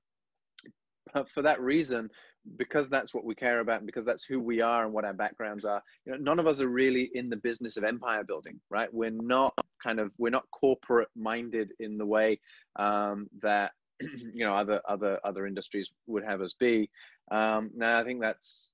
but 1.13 1.29
for 1.29 1.41
that 1.41 1.61
reason 1.61 2.09
because 2.57 2.89
that's 2.89 3.13
what 3.13 3.25
we 3.25 3.35
care 3.35 3.59
about 3.59 3.77
and 3.77 3.85
because 3.85 4.05
that's 4.05 4.23
who 4.23 4.39
we 4.39 4.61
are 4.61 4.85
and 4.85 4.93
what 4.93 5.03
our 5.05 5.13
backgrounds 5.13 5.65
are 5.65 5.81
you 6.05 6.11
know 6.11 6.17
none 6.17 6.39
of 6.39 6.47
us 6.47 6.61
are 6.61 6.69
really 6.69 7.09
in 7.13 7.29
the 7.29 7.35
business 7.35 7.77
of 7.77 7.83
empire 7.83 8.23
building 8.25 8.59
right? 8.69 8.93
We're 8.93 9.09
not 9.11 9.53
kind 9.81 9.99
of 9.99 10.11
we're 10.17 10.29
not 10.31 10.45
corporate 10.51 11.09
minded 11.15 11.71
in 11.79 11.97
the 11.97 12.05
way 12.05 12.39
um, 12.77 13.27
that 13.41 13.71
you 14.33 14.45
know 14.45 14.53
other 14.53 14.81
other 14.87 15.19
other 15.23 15.47
industries 15.47 15.91
would 16.05 16.23
have 16.23 16.41
us 16.41 16.53
be 16.59 16.89
um, 17.31 17.71
now 17.75 17.99
i 17.99 18.03
think 18.03 18.21
that's 18.21 18.71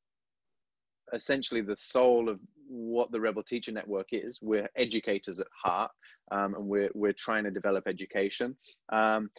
essentially 1.13 1.61
the 1.61 1.75
soul 1.75 2.29
of 2.29 2.39
what 2.67 3.11
the 3.11 3.19
rebel 3.19 3.43
teacher 3.43 3.71
network 3.71 4.07
is. 4.11 4.39
We're 4.41 4.69
educators 4.75 5.39
at 5.39 5.47
heart 5.63 5.91
um, 6.31 6.55
and 6.55 6.65
we're, 6.65 6.89
we're 6.93 7.13
trying 7.13 7.43
to 7.43 7.51
develop 7.51 7.87
education. 7.87 8.55
Um, 8.89 9.29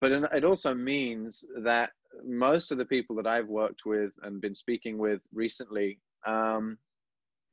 but 0.00 0.10
it 0.10 0.44
also 0.44 0.74
means 0.74 1.44
that 1.62 1.90
most 2.24 2.72
of 2.72 2.78
the 2.78 2.84
people 2.84 3.14
that 3.16 3.26
I've 3.26 3.48
worked 3.48 3.86
with 3.86 4.10
and 4.22 4.40
been 4.40 4.54
speaking 4.54 4.98
with 4.98 5.20
recently, 5.32 6.00
um, 6.26 6.76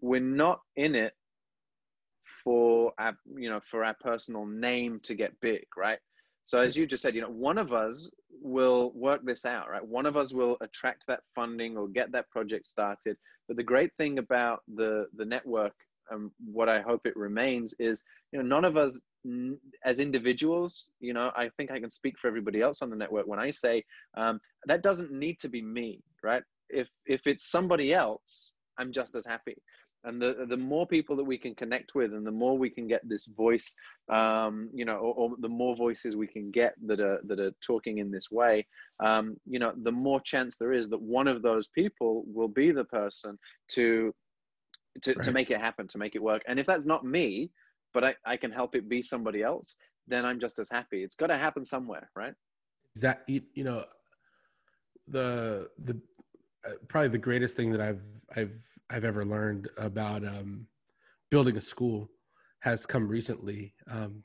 we're 0.02 0.20
not 0.20 0.62
in 0.76 0.96
it 0.96 1.13
for 2.44 2.94
our, 2.98 3.15
you 3.38 3.50
know, 3.50 3.60
for 3.70 3.84
our 3.84 3.96
personal 4.02 4.46
name 4.46 5.00
to 5.04 5.13
get 5.13 5.39
big, 5.42 5.65
right? 5.78 6.00
So 6.50 6.60
as 6.60 6.76
you 6.76 6.88
just 6.88 7.04
said, 7.04 7.14
you 7.14 7.22
know, 7.22 7.30
one 7.30 7.60
of 7.60 7.74
us 7.74 8.10
will 8.42 8.92
work 8.96 9.24
this 9.24 9.46
out, 9.46 9.70
right? 9.70 9.88
One 9.88 10.08
of 10.08 10.18
us 10.18 10.34
will 10.34 10.58
attract 10.62 11.04
that 11.06 11.20
funding 11.36 11.78
or 11.78 11.88
get 11.88 12.12
that 12.14 12.28
project 12.32 12.66
started. 12.66 13.18
But 13.48 13.56
the 13.56 13.64
great 13.64 13.96
thing 13.98 14.18
about 14.18 14.64
the 14.76 15.06
the 15.16 15.26
network 15.26 15.76
and 16.10 16.32
what 16.44 16.68
I 16.68 16.82
hope 16.82 17.06
it 17.06 17.16
remains 17.16 17.76
is, 17.78 18.04
you 18.32 18.40
know, 18.40 18.46
none 18.46 18.66
of 18.66 18.78
us 18.78 19.00
as 19.86 20.00
individuals, 20.00 20.90
you 21.00 21.14
know, 21.14 21.32
I 21.36 21.52
think 21.56 21.70
I 21.70 21.80
can 21.80 21.92
speak 21.92 22.18
for 22.18 22.28
everybody 22.28 22.64
else 22.64 22.82
on 22.82 22.90
the 22.90 22.96
network 22.96 23.28
when 23.28 23.38
I 23.38 23.52
say 23.52 23.84
um, 24.18 24.40
that 24.66 24.82
doesn't 24.82 25.12
need 25.12 25.38
to 25.42 25.50
be 25.50 25.62
me, 25.62 26.02
right? 26.24 26.42
If 26.72 26.88
if 27.06 27.28
it's 27.28 27.52
somebody 27.52 27.94
else, 27.94 28.56
I'm 28.80 28.92
just 28.92 29.16
as 29.16 29.28
happy. 29.28 29.58
And 30.06 30.22
the 30.22 30.46
the 30.48 30.58
more 30.58 30.88
people 30.88 31.16
that 31.18 31.24
we 31.26 31.38
can 31.38 31.54
connect 31.56 31.94
with, 31.94 32.14
and 32.14 32.26
the 32.26 32.32
more 32.32 32.58
we 32.58 32.70
can 32.70 32.88
get 32.88 33.02
this 33.08 33.26
voice, 33.26 33.76
um, 34.10 34.70
you 34.74 34.86
know, 34.86 34.96
or, 34.96 35.14
or, 35.14 35.36
the 35.40 35.50
more 35.50 35.76
voices 35.76 36.16
we 36.16 36.28
can 36.28 36.52
get 36.52 36.74
that 36.86 37.02
are 37.02 37.20
that 37.26 37.40
are 37.40 37.52
talking 37.66 37.98
in 37.98 38.10
this 38.10 38.32
way, 38.32 38.66
um, 39.04 39.36
you 39.46 39.60
know, 39.60 39.74
the 39.84 39.92
more 39.92 40.22
chance 40.22 40.58
there 40.58 40.72
is 40.72 40.88
that 40.90 41.02
one 41.02 41.28
of 41.28 41.42
those 41.42 41.68
people 41.68 42.24
will 42.28 42.48
be 42.48 42.72
the 42.72 42.86
person 42.86 43.38
to 43.72 44.14
to, 45.04 45.14
right. 45.14 45.24
to 45.24 45.32
make 45.32 45.52
it 45.52 45.60
happen, 45.60 45.88
to 45.88 45.98
make 45.98 46.16
it 46.16 46.24
work. 46.24 46.44
And 46.48 46.60
if 46.60 46.66
that's 46.66 46.86
not 46.86 47.06
me, 47.06 47.52
but 47.94 48.04
I, 48.04 48.16
I 48.26 48.38
can 48.38 48.52
help 48.52 48.76
it 48.76 48.90
be 48.90 49.02
somebody 49.02 49.44
else, 49.44 49.76
then 50.08 50.26
I'm 50.26 50.40
just 50.40 50.60
as 50.60 50.70
happy. 50.70 51.04
It's 51.04 51.16
got 51.16 51.28
to 51.28 51.38
happen 51.38 51.66
somewhere, 51.66 52.10
right? 52.16 52.34
Is 52.96 53.02
that 53.02 53.24
you, 53.28 53.42
you 53.54 53.64
know, 53.64 53.86
the 55.08 55.70
the 55.84 56.00
uh, 56.66 56.72
probably 56.88 57.10
the 57.10 57.18
greatest 57.18 57.56
thing 57.56 57.72
that 57.72 57.82
I've 57.82 58.02
I've 58.36 58.56
I've 58.89 59.06
ever 59.06 59.25
learned 59.25 59.69
about 59.78 60.25
um, 60.25 60.67
building 61.30 61.58
a 61.58 61.62
school 61.62 62.10
has 62.62 62.86
come 62.86 63.08
recently. 63.08 63.73
Um, 63.89 64.23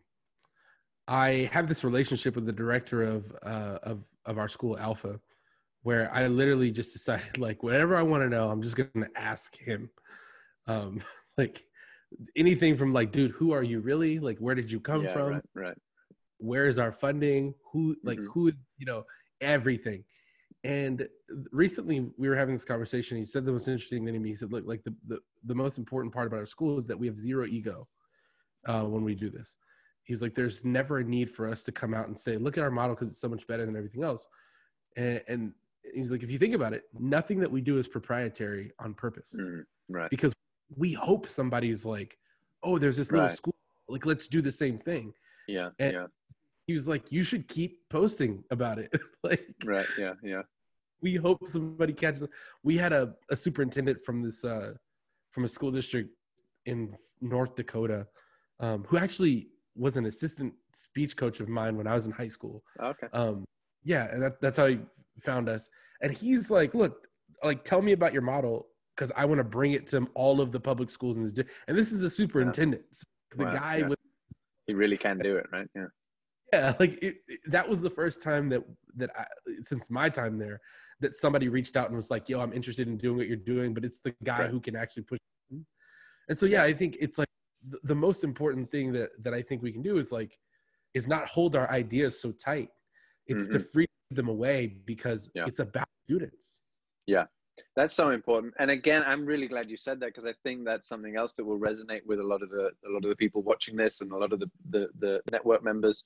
I 1.07 1.51
have 1.53 1.69
this 1.69 1.85
relationship 1.85 2.35
with 2.35 2.47
the 2.47 2.53
director 2.53 3.03
of 3.03 3.33
uh, 3.43 3.79
of 3.83 4.05
of 4.25 4.39
our 4.39 4.49
school, 4.49 4.79
Alpha, 4.79 5.21
where 5.83 6.13
I 6.13 6.27
literally 6.27 6.71
just 6.71 6.93
decided 6.93 7.39
like 7.39 7.63
whatever 7.63 7.97
I 7.97 8.03
want 8.03 8.23
to 8.23 8.29
know, 8.29 8.51
I'm 8.51 8.63
just 8.63 8.77
going 8.77 8.91
to 8.97 9.11
ask 9.15 9.57
him. 9.57 9.91
Um, 10.67 11.01
like 11.39 11.63
anything 12.37 12.77
from 12.77 12.93
like, 12.93 13.13
dude, 13.13 13.33
who 13.33 13.53
are 13.53 13.63
you 13.63 13.81
really? 13.81 14.19
Like, 14.19 14.39
where 14.39 14.55
did 14.55 14.71
you 14.71 14.81
come 14.81 15.05
yeah, 15.05 15.13
from? 15.13 15.33
Right, 15.33 15.43
right. 15.55 15.79
Where 16.39 16.67
is 16.67 16.79
our 16.79 16.93
funding? 16.93 17.55
Who, 17.73 17.97
like, 18.03 18.19
mm-hmm. 18.19 18.31
who, 18.31 18.53
you 18.79 18.87
know, 18.87 19.05
everything. 19.41 20.05
And 20.65 21.07
recently 21.53 22.07
we 22.17 22.29
were 22.29 22.37
having 22.37 22.55
this 22.55 22.65
conversation. 22.65 23.19
He 23.19 23.25
said 23.25 23.45
the 23.45 23.53
most 23.53 23.69
interesting 23.69 24.05
thing 24.05 24.15
to 24.15 24.19
me. 24.19 24.31
He 24.31 24.35
said, 24.35 24.51
look, 24.51 24.65
like 24.67 24.83
the, 24.83 24.95
the, 25.07 25.19
the 25.45 25.55
most 25.55 25.77
important 25.77 26.13
part 26.13 26.27
about 26.27 26.41
our 26.41 26.47
school 26.47 26.79
is 26.79 26.87
that 26.87 26.99
we 26.99 27.07
have 27.07 27.19
zero 27.19 27.45
ego 27.47 27.87
uh, 28.67 28.83
when 28.83 29.05
we 29.05 29.15
do 29.15 29.29
this. 29.29 29.59
He's 30.05 30.23
like, 30.23 30.35
there's 30.35 30.65
never 30.65 30.99
a 30.99 31.05
need 31.05 31.31
for 31.31 31.49
us 31.49 31.63
to 31.65 31.73
come 31.73 31.95
out 31.95 32.09
and 32.09 32.19
say, 32.19 32.39
look 32.39 32.57
at 32.57 32.65
our 32.65 32.71
model 32.71 32.95
because 32.95 33.09
it's 33.09 33.21
so 33.21 33.29
much 33.29 33.47
better 33.47 33.67
than 33.67 33.77
everything 33.77 34.03
else. 34.03 34.27
And, 34.97 35.23
and 35.29 35.53
he's 35.95 36.11
like, 36.11 36.23
if 36.23 36.31
you 36.31 36.39
think 36.39 36.55
about 36.55 36.73
it, 36.73 36.85
nothing 36.99 37.41
that 37.41 37.51
we 37.51 37.61
do 37.61 37.79
is 37.79 37.87
proprietary 37.87 38.73
on 38.79 38.95
purpose. 38.95 39.35
Mm, 39.39 39.65
right. 39.91 40.11
Because 40.11 40.35
we 40.77 40.93
hope 40.93 41.29
somebody's 41.29 41.85
like, 41.85 42.19
oh, 42.63 42.79
there's 42.79 42.97
this 42.97 43.13
little 43.13 43.27
right. 43.27 43.37
school, 43.37 43.55
like 43.89 44.07
let's 44.07 44.29
do 44.29 44.41
the 44.41 44.53
same 44.53 44.79
thing. 44.79 45.13
Yeah, 45.47 45.71
and 45.79 45.93
yeah. 45.93 46.07
He 46.67 46.73
was 46.73 46.89
like, 46.89 47.13
you 47.13 47.23
should 47.23 47.47
keep 47.47 47.87
posting 47.91 48.43
about 48.51 48.79
it. 48.79 48.91
like, 49.23 49.47
right, 49.67 49.87
yeah, 49.99 50.15
yeah. 50.23 50.43
We 51.05 51.17
hope 51.17 51.47
somebody 51.47 51.93
catches. 51.93 52.27
We 52.63 52.79
had 52.79 52.95
a, 52.95 53.15
a 53.31 53.37
superintendent 53.37 54.01
from 54.07 54.23
this 54.23 54.43
uh, 54.43 54.73
from 55.33 55.45
a 55.45 55.49
school 55.49 55.71
district 55.71 56.09
in 56.65 56.97
North 57.21 57.55
Dakota, 57.57 58.07
um, 58.59 58.85
who 58.89 58.97
actually 58.97 59.49
was 59.77 59.97
an 59.99 60.07
assistant 60.07 60.55
speech 60.73 61.15
coach 61.15 61.41
of 61.41 61.49
mine 61.49 61.77
when 61.77 61.87
I 61.87 61.95
was 61.95 62.07
in 62.07 62.13
high 62.13 62.29
school. 62.29 62.63
Okay. 62.83 63.09
Um, 63.13 63.45
yeah, 63.83 64.11
and 64.11 64.23
that, 64.23 64.41
that's 64.41 64.57
how 64.57 64.67
he 64.67 64.79
found 65.21 65.51
us. 65.51 65.69
And 66.01 66.11
he's 66.11 66.51
like, 66.51 66.73
look, 66.75 67.07
like, 67.43 67.65
tell 67.65 67.83
me 67.83 67.93
about 67.93 68.15
your 68.15 68.23
model 68.23 68.69
because 68.97 69.13
I 69.15 69.27
want 69.27 69.41
to 69.41 69.45
bring 69.45 69.73
it 69.73 69.87
to 69.89 70.09
all 70.15 70.41
of 70.41 70.53
the 70.53 70.61
public 70.61 70.89
schools 70.89 71.19
in 71.19 71.25
this. 71.25 71.35
Di- 71.35 71.45
and 71.69 71.77
this 71.77 71.93
is 71.93 72.01
the 72.01 72.09
superintendent, 72.09 72.85
yeah. 72.93 73.37
the 73.37 73.45
wow, 73.45 73.51
guy 73.51 73.77
yeah. 73.79 73.89
with. 73.89 73.99
He 74.67 74.73
really 74.73 74.97
can 74.97 75.19
do 75.19 75.37
it, 75.37 75.47
right? 75.53 75.67
Yeah. 75.77 75.87
Yeah, 76.55 76.75
like 76.79 77.03
it, 77.03 77.17
it, 77.29 77.41
that 77.47 77.69
was 77.69 77.81
the 77.81 77.91
first 77.91 78.23
time 78.23 78.49
that 78.51 78.63
that 78.97 79.11
I, 79.19 79.25
since 79.63 79.91
my 79.91 80.09
time 80.09 80.39
there 80.39 80.61
that 81.01 81.15
somebody 81.15 81.49
reached 81.49 81.77
out 81.77 81.89
and 81.89 81.97
was 81.97 82.11
like, 82.11 82.29
"Yo, 82.29 82.41
I'm 82.41 82.53
interested 82.53 82.89
in 82.89 82.97
doing 82.97 83.17
what 83.17 83.27
you're 83.27 83.37
doing," 83.37 83.75
but 83.75 83.85
it's 83.85 83.99
the 84.05 84.15
guy 84.23 84.41
right. 84.41 84.51
who 84.51 84.61
can 84.61 84.77
actually 84.77 85.05
push. 85.05 85.19
And 86.29 86.39
so, 86.39 86.47
yeah, 86.47 86.63
I 86.63 86.73
think 86.73 86.97
it's 87.01 87.19
like 87.19 87.29
the, 87.69 87.79
the 87.85 87.95
most 87.95 88.25
important 88.25 88.71
thing 88.71 88.93
that 88.93 89.11
that 89.23 89.35
I 89.35 89.43
think 89.43 89.63
we 89.63 89.73
can 89.73 89.83
do 89.83 89.99
is 89.99 90.13
like 90.13 90.39
is 90.95 91.07
not 91.07 91.27
hold 91.27 91.57
our 91.57 91.71
ideas 91.71 92.21
so 92.21 92.33
tight. 92.33 92.69
It's 93.27 93.45
mm-hmm. 93.45 93.53
to 93.55 93.61
free 93.61 93.87
them 94.11 94.29
away 94.29 94.77
because 94.85 95.31
yeah. 95.35 95.45
it's 95.47 95.59
about 95.59 95.89
students. 96.05 96.61
Yeah, 97.07 97.25
that's 97.77 97.95
so 97.95 98.11
important. 98.11 98.55
And 98.59 98.71
again, 98.71 99.03
I'm 99.07 99.27
really 99.27 99.49
glad 99.49 99.71
you 99.71 99.77
said 99.77 100.01
that 100.01 100.07
because 100.07 100.27
I 100.27 100.35
think 100.43 100.65
that's 100.65 100.89
something 100.89 101.17
else 101.17 101.33
that 101.35 101.45
will 101.45 101.59
resonate 101.59 102.07
with 102.07 102.21
a 102.21 102.25
lot 102.25 102.43
of 102.43 102.51
the 102.51 102.71
a 102.87 102.91
lot 102.91 103.05
of 103.05 103.11
the 103.11 103.17
people 103.17 103.43
watching 103.43 103.77
this 103.77 104.01
and 104.01 104.13
a 104.13 104.17
lot 104.17 104.33
of 104.33 104.41
the 104.41 104.51
the, 104.71 104.89
the 104.99 105.21
network 105.31 105.63
members. 105.63 106.05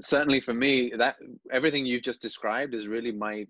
Certainly 0.00 0.40
for 0.40 0.54
me, 0.54 0.92
that 0.96 1.16
everything 1.52 1.86
you've 1.86 2.02
just 2.02 2.20
described 2.20 2.74
is 2.74 2.88
really 2.88 3.12
my 3.12 3.46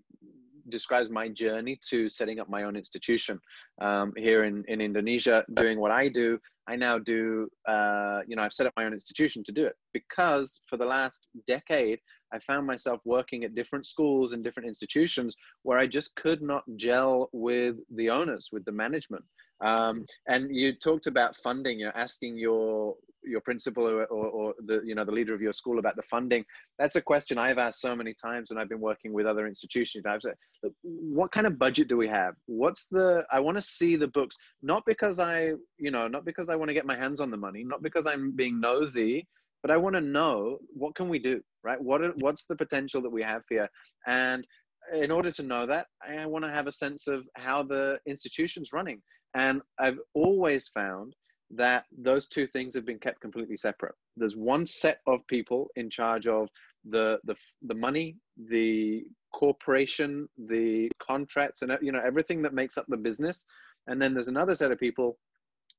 describes 0.69 1.09
my 1.09 1.29
journey 1.29 1.79
to 1.89 2.09
setting 2.09 2.39
up 2.39 2.49
my 2.49 2.63
own 2.63 2.75
institution 2.75 3.39
um, 3.81 4.13
here 4.17 4.45
in, 4.45 4.63
in 4.67 4.81
Indonesia, 4.81 5.43
doing 5.55 5.79
what 5.79 5.91
I 5.91 6.09
do. 6.09 6.39
I 6.67 6.75
now 6.75 6.97
do, 6.97 7.47
uh, 7.67 8.21
you 8.27 8.35
know, 8.35 8.41
I've 8.41 8.53
set 8.53 8.65
up 8.65 8.73
my 8.75 8.85
own 8.85 8.93
institution 8.93 9.43
to 9.43 9.51
do 9.51 9.65
it 9.65 9.75
because 9.93 10.63
for 10.67 10.77
the 10.77 10.85
last 10.85 11.27
decade, 11.45 11.99
I 12.33 12.39
found 12.39 12.65
myself 12.65 13.01
working 13.05 13.43
at 13.43 13.53
different 13.53 13.85
schools 13.85 14.33
and 14.33 14.43
different 14.43 14.67
institutions 14.67 15.35
where 15.61 15.77
I 15.77 15.85
just 15.85 16.15
could 16.15 16.41
not 16.41 16.63
gel 16.75 17.29
with 17.33 17.75
the 17.95 18.09
owners, 18.09 18.49
with 18.51 18.65
the 18.65 18.71
management. 18.71 19.23
Um, 19.61 20.05
and 20.27 20.53
you 20.53 20.73
talked 20.75 21.07
about 21.07 21.37
funding, 21.43 21.79
you 21.79 21.85
know, 21.85 21.91
asking 21.95 22.37
your 22.37 22.95
your 23.27 23.41
principal 23.41 23.87
or, 23.87 24.05
or, 24.05 24.27
or, 24.27 24.53
the 24.65 24.81
you 24.85 24.95
know 24.95 25.05
the 25.05 25.11
leader 25.11 25.33
of 25.33 25.41
your 25.41 25.53
school 25.53 25.79
about 25.79 25.95
the 25.95 26.03
funding. 26.03 26.45
That's 26.79 26.95
a 26.95 27.01
question 27.01 27.37
I've 27.37 27.57
asked 27.57 27.81
so 27.81 27.95
many 27.95 28.13
times 28.13 28.49
when 28.49 28.57
I've 28.57 28.69
been 28.69 28.81
working 28.81 29.13
with 29.13 29.25
other 29.25 29.47
institutions. 29.47 30.05
I've 30.05 30.21
said, 30.21 30.35
what 30.81 31.31
kind 31.31 31.47
of 31.47 31.59
budget 31.59 31.87
do 31.87 31.97
we 31.97 32.07
have? 32.07 32.35
What's 32.45 32.87
the? 32.87 33.25
I 33.31 33.39
want 33.39 33.57
to 33.57 33.61
see 33.61 33.95
the 33.95 34.07
books, 34.07 34.35
not 34.61 34.83
because 34.85 35.19
I 35.19 35.51
you 35.77 35.91
know 35.91 36.07
not 36.07 36.25
because 36.25 36.49
I 36.49 36.55
want 36.55 36.69
to 36.69 36.73
get 36.73 36.85
my 36.85 36.97
hands 36.97 37.21
on 37.21 37.31
the 37.31 37.37
money, 37.37 37.63
not 37.63 37.81
because 37.81 38.07
I'm 38.07 38.31
being 38.31 38.59
nosy, 38.59 39.27
but 39.61 39.71
I 39.71 39.77
want 39.77 39.95
to 39.95 40.01
know 40.01 40.59
what 40.73 40.95
can 40.95 41.09
we 41.09 41.19
do, 41.19 41.41
right? 41.63 41.81
What 41.81 42.01
are, 42.01 42.13
what's 42.19 42.45
the 42.45 42.55
potential 42.55 43.01
that 43.01 43.11
we 43.11 43.23
have 43.23 43.41
here? 43.49 43.67
And 44.05 44.45
in 44.93 45.11
order 45.11 45.31
to 45.31 45.43
know 45.43 45.65
that, 45.65 45.87
I 46.07 46.25
want 46.25 46.45
to 46.45 46.51
have 46.51 46.67
a 46.67 46.71
sense 46.71 47.07
of 47.07 47.23
how 47.35 47.63
the 47.63 47.97
institution's 48.05 48.71
running. 48.73 49.01
And 49.33 49.61
I've 49.79 49.97
always 50.13 50.69
found 50.69 51.15
that 51.55 51.85
those 51.97 52.27
two 52.27 52.47
things 52.47 52.73
have 52.75 52.85
been 52.85 52.99
kept 52.99 53.21
completely 53.21 53.57
separate. 53.57 53.95
There's 54.17 54.37
one 54.37 54.65
set 54.65 54.99
of 55.07 55.25
people 55.27 55.69
in 55.75 55.89
charge 55.89 56.27
of 56.27 56.49
the 56.89 57.19
the 57.25 57.35
the 57.63 57.75
money, 57.75 58.17
the 58.49 59.03
corporation, 59.33 60.27
the 60.47 60.89
contracts, 60.99 61.61
and 61.61 61.71
you 61.81 61.91
know 61.91 62.01
everything 62.05 62.41
that 62.43 62.53
makes 62.53 62.77
up 62.77 62.85
the 62.87 62.97
business. 62.97 63.45
And 63.87 64.01
then 64.01 64.13
there's 64.13 64.29
another 64.29 64.55
set 64.55 64.71
of 64.71 64.79
people 64.79 65.17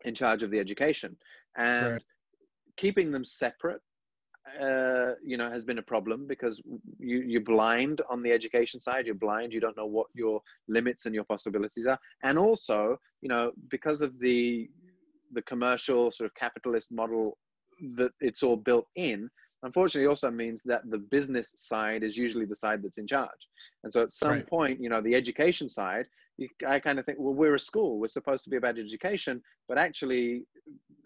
in 0.04 0.14
charge 0.14 0.42
of 0.42 0.50
the 0.50 0.60
education. 0.60 1.16
And 1.56 1.92
right 1.92 2.02
keeping 2.76 3.10
them 3.10 3.24
separate 3.24 3.80
uh, 4.60 5.14
you 5.24 5.36
know 5.36 5.50
has 5.50 5.64
been 5.64 5.78
a 5.78 5.82
problem 5.82 6.26
because 6.28 6.62
you 7.00 7.18
you're 7.26 7.40
blind 7.40 8.00
on 8.08 8.22
the 8.22 8.30
education 8.30 8.80
side 8.80 9.04
you're 9.04 9.14
blind 9.14 9.52
you 9.52 9.60
don't 9.60 9.76
know 9.76 9.86
what 9.86 10.06
your 10.14 10.40
limits 10.68 11.06
and 11.06 11.14
your 11.14 11.24
possibilities 11.24 11.86
are 11.86 11.98
and 12.22 12.38
also 12.38 12.96
you 13.22 13.28
know 13.28 13.50
because 13.70 14.02
of 14.02 14.18
the 14.20 14.70
the 15.32 15.42
commercial 15.42 16.10
sort 16.10 16.26
of 16.26 16.34
capitalist 16.34 16.90
model 16.92 17.38
that 17.96 18.12
it's 18.20 18.42
all 18.42 18.56
built 18.56 18.86
in 18.96 19.28
unfortunately 19.62 20.06
also 20.06 20.30
means 20.30 20.62
that 20.64 20.82
the 20.90 20.98
business 20.98 21.52
side 21.56 22.02
is 22.02 22.16
usually 22.16 22.44
the 22.44 22.56
side 22.56 22.82
that's 22.82 22.98
in 22.98 23.06
charge. 23.06 23.48
And 23.84 23.92
so 23.92 24.02
at 24.02 24.12
some 24.12 24.30
Right. 24.30 24.46
point, 24.48 24.80
you 24.80 24.88
know, 24.88 25.00
the 25.00 25.14
education 25.14 25.68
side, 25.68 26.06
you, 26.38 26.48
I 26.66 26.78
kind 26.78 26.98
of 26.98 27.04
think, 27.04 27.18
well, 27.18 27.34
we're 27.34 27.54
a 27.54 27.58
school, 27.58 27.98
we're 27.98 28.08
supposed 28.08 28.44
to 28.44 28.50
be 28.50 28.56
about 28.56 28.78
education, 28.78 29.42
but 29.68 29.78
actually 29.78 30.44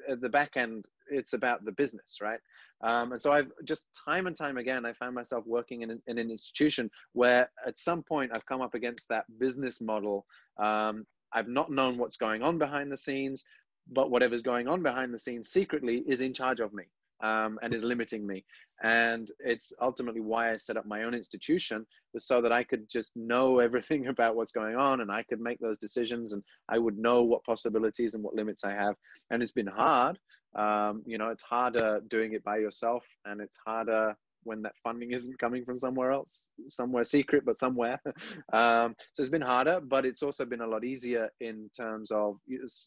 at 0.08 0.20
the 0.20 0.28
back 0.28 0.56
end, 0.56 0.86
it's 1.10 1.32
about 1.32 1.64
the 1.64 1.72
business, 1.72 2.18
right? 2.20 2.40
Um, 2.82 3.12
and 3.12 3.20
so 3.20 3.32
I've 3.32 3.50
just 3.64 3.84
time 4.04 4.26
and 4.26 4.36
time 4.36 4.58
again, 4.58 4.84
I 4.84 4.92
found 4.92 5.14
myself 5.14 5.44
working 5.46 5.82
in 5.82 5.90
an, 5.90 6.02
in 6.06 6.18
an 6.18 6.30
institution 6.30 6.90
where 7.12 7.50
at 7.66 7.78
some 7.78 8.02
point 8.02 8.32
I've 8.34 8.46
come 8.46 8.60
up 8.60 8.74
against 8.74 9.08
that 9.08 9.24
business 9.38 9.80
model. 9.80 10.26
Um, 10.58 11.06
I've 11.32 11.48
not 11.48 11.70
known 11.70 11.96
what's 11.96 12.16
going 12.16 12.42
on 12.42 12.58
behind 12.58 12.90
the 12.90 12.96
scenes, 12.96 13.44
but 13.90 14.10
whatever's 14.10 14.42
going 14.42 14.68
on 14.68 14.82
behind 14.82 15.12
the 15.12 15.18
scenes 15.18 15.48
secretly 15.48 16.04
is 16.06 16.20
in 16.20 16.32
charge 16.32 16.60
of 16.60 16.72
me 16.72 16.84
um, 17.22 17.58
and 17.62 17.74
is 17.74 17.82
limiting 17.82 18.26
me. 18.26 18.44
And 18.82 19.30
it's 19.40 19.72
ultimately 19.80 20.20
why 20.20 20.52
I 20.52 20.56
set 20.56 20.76
up 20.76 20.86
my 20.86 21.02
own 21.02 21.14
institution 21.14 21.86
was 22.14 22.26
so 22.26 22.40
that 22.40 22.52
I 22.52 22.64
could 22.64 22.88
just 22.90 23.12
know 23.16 23.58
everything 23.60 24.06
about 24.06 24.36
what's 24.36 24.52
going 24.52 24.76
on 24.76 25.00
and 25.00 25.10
I 25.10 25.22
could 25.24 25.40
make 25.40 25.58
those 25.58 25.78
decisions 25.78 26.32
and 26.32 26.42
I 26.68 26.78
would 26.78 26.98
know 26.98 27.22
what 27.22 27.44
possibilities 27.44 28.14
and 28.14 28.22
what 28.22 28.34
limits 28.34 28.64
I 28.64 28.72
have. 28.72 28.94
And 29.30 29.42
it's 29.42 29.52
been 29.52 29.66
hard. 29.66 30.18
Um, 30.54 31.02
you 31.06 31.18
know, 31.18 31.28
it's 31.28 31.42
harder 31.42 32.00
doing 32.08 32.32
it 32.32 32.42
by 32.42 32.58
yourself 32.58 33.06
and 33.24 33.40
it's 33.40 33.58
harder 33.64 34.16
when 34.44 34.62
that 34.62 34.72
funding 34.82 35.12
isn't 35.12 35.38
coming 35.38 35.64
from 35.64 35.78
somewhere 35.78 36.12
else, 36.12 36.48
somewhere 36.68 37.04
secret, 37.04 37.44
but 37.44 37.58
somewhere. 37.58 38.00
um, 38.52 38.94
so 39.12 39.22
it's 39.22 39.28
been 39.28 39.40
harder, 39.42 39.80
but 39.80 40.04
it's 40.04 40.22
also 40.22 40.44
been 40.44 40.62
a 40.62 40.66
lot 40.66 40.84
easier 40.84 41.28
in 41.40 41.70
terms 41.76 42.10
of 42.10 42.36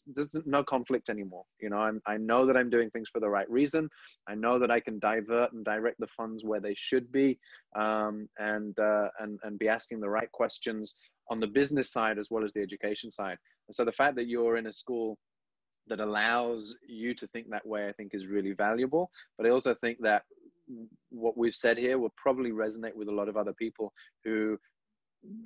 there's 0.06 0.34
no 0.46 0.64
conflict 0.64 1.08
anymore. 1.08 1.44
You 1.60 1.70
know, 1.70 1.78
I'm, 1.78 2.00
I 2.06 2.16
know 2.16 2.46
that 2.46 2.56
I'm 2.56 2.70
doing 2.70 2.90
things 2.90 3.08
for 3.12 3.20
the 3.20 3.30
right 3.30 3.50
reason. 3.50 3.88
I 4.28 4.34
know 4.34 4.58
that 4.58 4.70
I 4.70 4.80
can 4.80 4.98
divert 4.98 5.52
and 5.52 5.64
direct 5.64 6.00
the 6.00 6.08
funds 6.16 6.44
where 6.44 6.60
they 6.60 6.74
should 6.76 7.10
be, 7.12 7.38
um, 7.76 8.28
and 8.38 8.78
uh, 8.78 9.08
and 9.20 9.38
and 9.44 9.58
be 9.58 9.68
asking 9.68 10.00
the 10.00 10.10
right 10.10 10.30
questions 10.32 10.96
on 11.30 11.40
the 11.40 11.46
business 11.46 11.90
side 11.90 12.18
as 12.18 12.28
well 12.30 12.44
as 12.44 12.52
the 12.52 12.60
education 12.60 13.10
side. 13.10 13.38
And 13.68 13.74
so 13.74 13.84
the 13.84 13.92
fact 13.92 14.16
that 14.16 14.26
you're 14.26 14.56
in 14.56 14.66
a 14.66 14.72
school 14.72 15.18
that 15.86 16.00
allows 16.00 16.76
you 16.88 17.14
to 17.14 17.26
think 17.28 17.50
that 17.50 17.66
way, 17.66 17.88
I 17.88 17.92
think, 17.92 18.12
is 18.14 18.28
really 18.28 18.52
valuable. 18.52 19.10
But 19.36 19.46
I 19.46 19.50
also 19.50 19.74
think 19.74 19.98
that 20.02 20.22
what 21.10 21.36
we've 21.36 21.54
said 21.54 21.78
here 21.78 21.98
will 21.98 22.12
probably 22.16 22.50
resonate 22.50 22.94
with 22.94 23.08
a 23.08 23.12
lot 23.12 23.28
of 23.28 23.36
other 23.36 23.52
people 23.54 23.92
who 24.24 24.58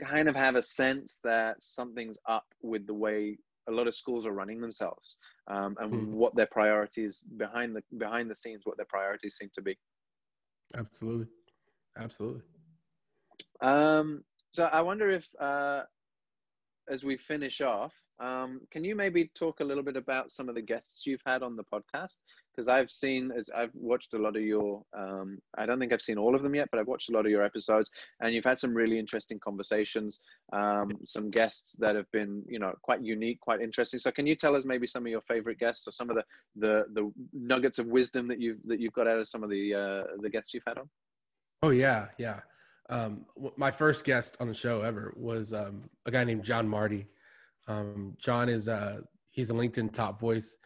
kind 0.04 0.28
of 0.28 0.34
have 0.36 0.54
a 0.56 0.62
sense 0.62 1.18
that 1.24 1.56
something's 1.62 2.18
up 2.28 2.46
with 2.62 2.86
the 2.86 2.94
way 2.94 3.38
a 3.68 3.72
lot 3.72 3.86
of 3.86 3.94
schools 3.94 4.26
are 4.26 4.32
running 4.32 4.60
themselves 4.60 5.18
um, 5.50 5.76
and 5.80 5.92
Hmm. 5.92 6.12
what 6.12 6.34
their 6.34 6.48
priorities 6.50 7.22
behind 7.36 7.76
the 7.76 7.82
behind 7.98 8.30
the 8.30 8.34
scenes 8.34 8.62
what 8.64 8.76
their 8.76 8.86
priorities 8.88 9.36
seem 9.36 9.50
to 9.54 9.62
be 9.62 9.76
Absolutely. 10.76 11.26
Absolutely. 11.98 12.42
um, 13.62 14.22
so 14.50 14.64
i 14.64 14.80
wonder 14.80 15.10
if 15.10 15.26
uh, 15.40 15.82
as 16.90 17.04
we 17.04 17.16
finish 17.16 17.60
off 17.60 17.92
um, 18.20 18.60
can 18.72 18.82
you 18.84 18.96
maybe 18.96 19.30
talk 19.36 19.60
a 19.60 19.64
little 19.64 19.82
bit 19.84 19.96
about 19.96 20.30
some 20.30 20.48
of 20.48 20.54
the 20.56 20.62
guests 20.62 21.06
you've 21.06 21.22
had 21.24 21.42
on 21.42 21.54
the 21.56 21.64
podcast 21.72 22.18
because 22.58 22.68
i've 22.68 22.90
seen 22.90 23.30
as 23.38 23.48
i've 23.56 23.70
watched 23.74 24.14
a 24.14 24.18
lot 24.18 24.36
of 24.36 24.42
your 24.42 24.82
um, 24.98 25.38
i 25.56 25.64
don't 25.64 25.78
think 25.78 25.92
i've 25.92 26.02
seen 26.02 26.18
all 26.18 26.34
of 26.34 26.42
them 26.42 26.54
yet 26.54 26.68
but 26.72 26.80
i've 26.80 26.88
watched 26.88 27.08
a 27.08 27.12
lot 27.12 27.24
of 27.24 27.30
your 27.30 27.44
episodes 27.44 27.90
and 28.20 28.34
you've 28.34 28.44
had 28.44 28.58
some 28.58 28.74
really 28.74 28.98
interesting 28.98 29.38
conversations 29.38 30.20
um, 30.52 30.90
some 31.04 31.30
guests 31.30 31.76
that 31.78 31.94
have 31.94 32.10
been 32.12 32.42
you 32.48 32.58
know 32.58 32.72
quite 32.82 33.02
unique 33.02 33.38
quite 33.40 33.60
interesting 33.60 34.00
so 34.00 34.10
can 34.10 34.26
you 34.26 34.34
tell 34.34 34.56
us 34.56 34.64
maybe 34.64 34.86
some 34.86 35.04
of 35.04 35.10
your 35.10 35.22
favorite 35.22 35.58
guests 35.58 35.86
or 35.86 35.92
some 35.92 36.10
of 36.10 36.16
the 36.16 36.24
the, 36.56 36.84
the 36.94 37.12
nuggets 37.32 37.78
of 37.78 37.86
wisdom 37.86 38.26
that 38.26 38.40
you've 38.40 38.58
that 38.64 38.80
you've 38.80 38.92
got 38.92 39.06
out 39.06 39.18
of 39.18 39.28
some 39.28 39.44
of 39.44 39.50
the 39.50 39.74
uh, 39.74 40.16
the 40.20 40.30
guests 40.30 40.52
you've 40.52 40.64
had 40.66 40.78
on 40.78 40.88
Oh 41.62 41.70
yeah, 41.70 42.06
yeah. 42.18 42.40
Um, 42.88 43.26
w- 43.34 43.54
my 43.56 43.70
first 43.70 44.04
guest 44.04 44.36
on 44.40 44.48
the 44.48 44.54
show 44.54 44.82
ever 44.82 45.12
was 45.16 45.52
um, 45.52 45.90
a 46.06 46.10
guy 46.10 46.24
named 46.24 46.44
John 46.44 46.68
Marty. 46.68 47.06
Um, 47.66 48.16
John 48.18 48.48
is 48.48 48.68
uh, 48.68 49.00
he's 49.30 49.50
a 49.50 49.54
LinkedIn 49.54 49.92
top 49.92 50.20
voice. 50.20 50.58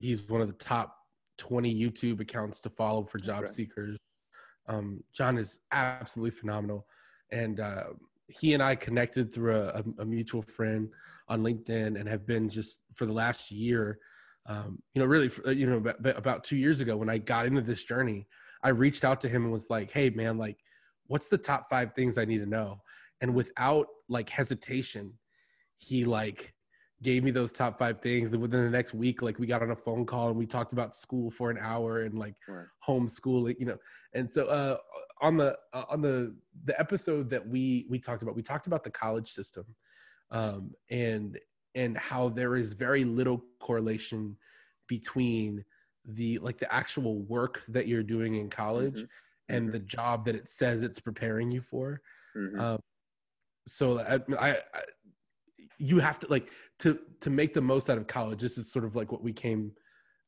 He's 0.00 0.28
one 0.28 0.40
of 0.40 0.46
the 0.48 0.54
top 0.54 0.96
20 1.40 1.74
YouTube 1.74 2.20
accounts 2.20 2.60
to 2.60 2.70
follow 2.70 3.02
for 3.02 3.18
job 3.18 3.42
Right. 3.42 3.48
seekers. 3.48 3.96
Um, 4.68 5.02
John 5.12 5.38
is 5.38 5.60
absolutely 5.72 6.32
phenomenal, 6.38 6.86
and 7.32 7.58
uh, 7.58 7.84
he 8.28 8.52
and 8.54 8.62
I 8.62 8.76
connected 8.76 9.32
through 9.32 9.56
a, 9.56 9.82
a, 9.98 10.04
mutual 10.04 10.42
friend 10.42 10.88
on 11.28 11.42
LinkedIn, 11.42 11.98
and 11.98 12.08
have 12.08 12.26
been 12.26 12.48
just 12.48 12.84
for 12.94 13.06
the 13.06 13.12
last 13.12 13.50
year. 13.50 13.98
Um, 14.46 14.80
you 14.94 15.00
know, 15.00 15.08
really, 15.08 15.28
for, 15.28 15.50
you 15.50 15.66
know, 15.66 15.78
about, 15.78 16.18
about 16.18 16.44
two 16.44 16.56
years 16.56 16.80
ago 16.80 16.96
when 16.96 17.08
I 17.08 17.18
got 17.18 17.46
into 17.46 17.62
this 17.62 17.84
journey, 17.84 18.26
I 18.62 18.68
reached 18.68 19.04
out 19.04 19.20
to 19.22 19.28
him 19.28 19.44
and 19.44 19.52
was 19.52 19.70
like, 19.70 19.90
"Hey, 19.90 20.10
man, 20.10 20.36
like, 20.36 20.58
what's 21.06 21.28
the 21.28 21.38
top 21.38 21.68
five 21.70 21.94
things 21.94 22.18
I 22.18 22.26
need 22.26 22.38
to 22.38 22.46
know?" 22.46 22.82
And 23.22 23.34
without 23.34 23.86
like 24.08 24.28
hesitation, 24.28 25.14
he 25.78 26.04
like 26.04 26.52
gave 27.02 27.24
me 27.24 27.30
those 27.30 27.52
top 27.52 27.78
five 27.78 28.00
things. 28.00 28.30
Then 28.30 28.40
within 28.40 28.64
the 28.64 28.70
next 28.70 28.94
week, 28.94 29.22
like 29.22 29.38
we 29.38 29.46
got 29.46 29.62
on 29.62 29.70
a 29.70 29.76
phone 29.76 30.04
call 30.04 30.28
and 30.28 30.36
we 30.36 30.46
talked 30.46 30.72
about 30.72 30.94
school 30.94 31.30
for 31.30 31.50
an 31.50 31.58
hour 31.58 32.02
and 32.02 32.18
like 32.18 32.34
Right. 32.46 32.66
homeschooling, 32.86 33.58
you 33.58 33.66
know. 33.66 33.78
And 34.14 34.30
so 34.32 34.46
uh, 34.46 34.78
on 35.20 35.36
the 35.36 35.58
uh, 35.72 35.84
on 35.88 36.00
the 36.02 36.36
the 36.64 36.78
episode 36.78 37.30
that 37.30 37.46
we 37.46 37.86
we 37.88 37.98
talked 37.98 38.22
about, 38.22 38.34
we 38.34 38.42
talked 38.42 38.66
about 38.66 38.84
the 38.84 38.90
college 38.90 39.28
system, 39.28 39.64
um, 40.30 40.72
and 40.90 41.38
and 41.74 41.96
how 41.96 42.28
there 42.28 42.56
is 42.56 42.72
very 42.72 43.04
little 43.04 43.42
correlation 43.60 44.36
between 44.88 45.64
the 46.04 46.38
like 46.38 46.58
the 46.58 46.72
actual 46.72 47.22
work 47.22 47.62
that 47.68 47.86
you're 47.86 48.02
doing 48.02 48.34
in 48.34 48.50
college 48.50 49.00
Mhm. 49.00 49.08
and 49.48 49.68
Mhm. 49.68 49.72
the 49.72 49.78
job 49.80 50.24
that 50.24 50.34
it 50.34 50.48
says 50.48 50.82
it's 50.82 50.98
preparing 50.98 51.50
you 51.50 51.60
for 51.60 52.00
Mhm. 52.34 52.58
um, 52.60 52.80
so 53.66 54.00
I, 54.00 54.20
I, 54.38 54.50
I 54.74 54.82
you 55.80 55.98
have 55.98 56.18
to 56.18 56.26
like 56.28 56.50
to 56.78 56.98
to 57.20 57.30
make 57.30 57.52
the 57.54 57.60
most 57.60 57.88
out 57.90 57.98
of 57.98 58.06
college 58.06 58.40
this 58.40 58.58
is 58.58 58.70
sort 58.70 58.84
of 58.84 58.94
like 58.96 59.10
what 59.12 59.22
we 59.22 59.32
came 59.32 59.72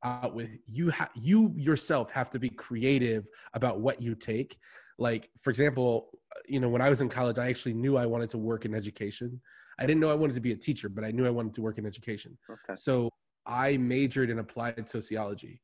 out 0.02 0.34
with 0.34 0.50
you 0.66 0.90
ha- 0.90 1.10
you 1.14 1.52
yourself 1.56 2.10
have 2.10 2.28
to 2.30 2.38
be 2.38 2.48
creative 2.48 3.26
about 3.54 3.80
what 3.80 4.00
you 4.02 4.14
take 4.14 4.56
like 4.98 5.30
for 5.42 5.50
example 5.50 6.10
you 6.48 6.58
know 6.58 6.68
when 6.68 6.82
i 6.82 6.88
was 6.88 7.00
in 7.00 7.08
college 7.08 7.38
i 7.38 7.48
actually 7.48 7.74
knew 7.74 7.96
i 7.96 8.06
wanted 8.06 8.28
to 8.28 8.38
work 8.38 8.64
in 8.64 8.74
education 8.74 9.40
i 9.78 9.86
didn't 9.86 10.00
know 10.00 10.10
i 10.10 10.14
wanted 10.14 10.32
to 10.34 10.40
be 10.40 10.52
a 10.52 10.56
teacher 10.56 10.88
but 10.88 11.04
i 11.04 11.10
knew 11.10 11.26
i 11.26 11.30
wanted 11.30 11.52
to 11.52 11.62
work 11.62 11.78
in 11.78 11.86
education 11.86 12.36
okay 12.50 12.74
so 12.74 13.08
i 13.46 13.76
majored 13.76 14.30
in 14.30 14.38
applied 14.40 14.88
sociology 14.88 15.60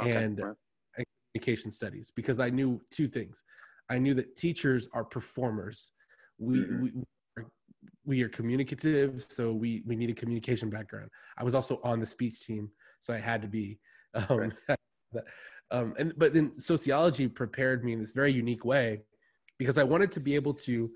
okay 0.00 0.12
and- 0.24 0.40
right. 0.40 0.54
communication 1.34 1.70
studies 1.70 2.10
because 2.16 2.40
I 2.40 2.48
knew 2.48 2.80
two 2.90 3.06
things. 3.06 3.44
I 3.90 3.98
knew 3.98 4.14
that 4.14 4.36
teachers 4.36 4.88
are 4.94 5.04
performers. 5.04 5.92
We 6.38 6.60
Mhm. 6.60 6.80
we 6.80 6.92
we 8.06 8.22
are 8.22 8.28
communicative, 8.28 9.24
so 9.28 9.52
we 9.52 9.82
we 9.86 9.96
need 9.96 10.10
a 10.10 10.14
communication 10.14 10.70
background. 10.70 11.10
I 11.36 11.44
was 11.44 11.54
also 11.54 11.80
on 11.82 12.00
the 12.00 12.06
speech 12.06 12.46
team, 12.46 12.70
so 13.00 13.12
I 13.12 13.18
had 13.18 13.42
to 13.42 13.48
be. 13.48 13.78
Um, 14.30 14.50
um, 15.70 15.94
and 15.98 16.14
but 16.16 16.32
then 16.32 16.58
sociology 16.58 17.28
prepared 17.28 17.84
me 17.84 17.92
in 17.92 17.98
this 17.98 18.12
very 18.12 18.32
unique 18.32 18.64
way 18.64 19.02
because 19.58 19.76
I 19.76 19.82
wanted 19.82 20.10
to 20.12 20.20
be 20.20 20.34
able 20.34 20.54
to. 20.54 20.90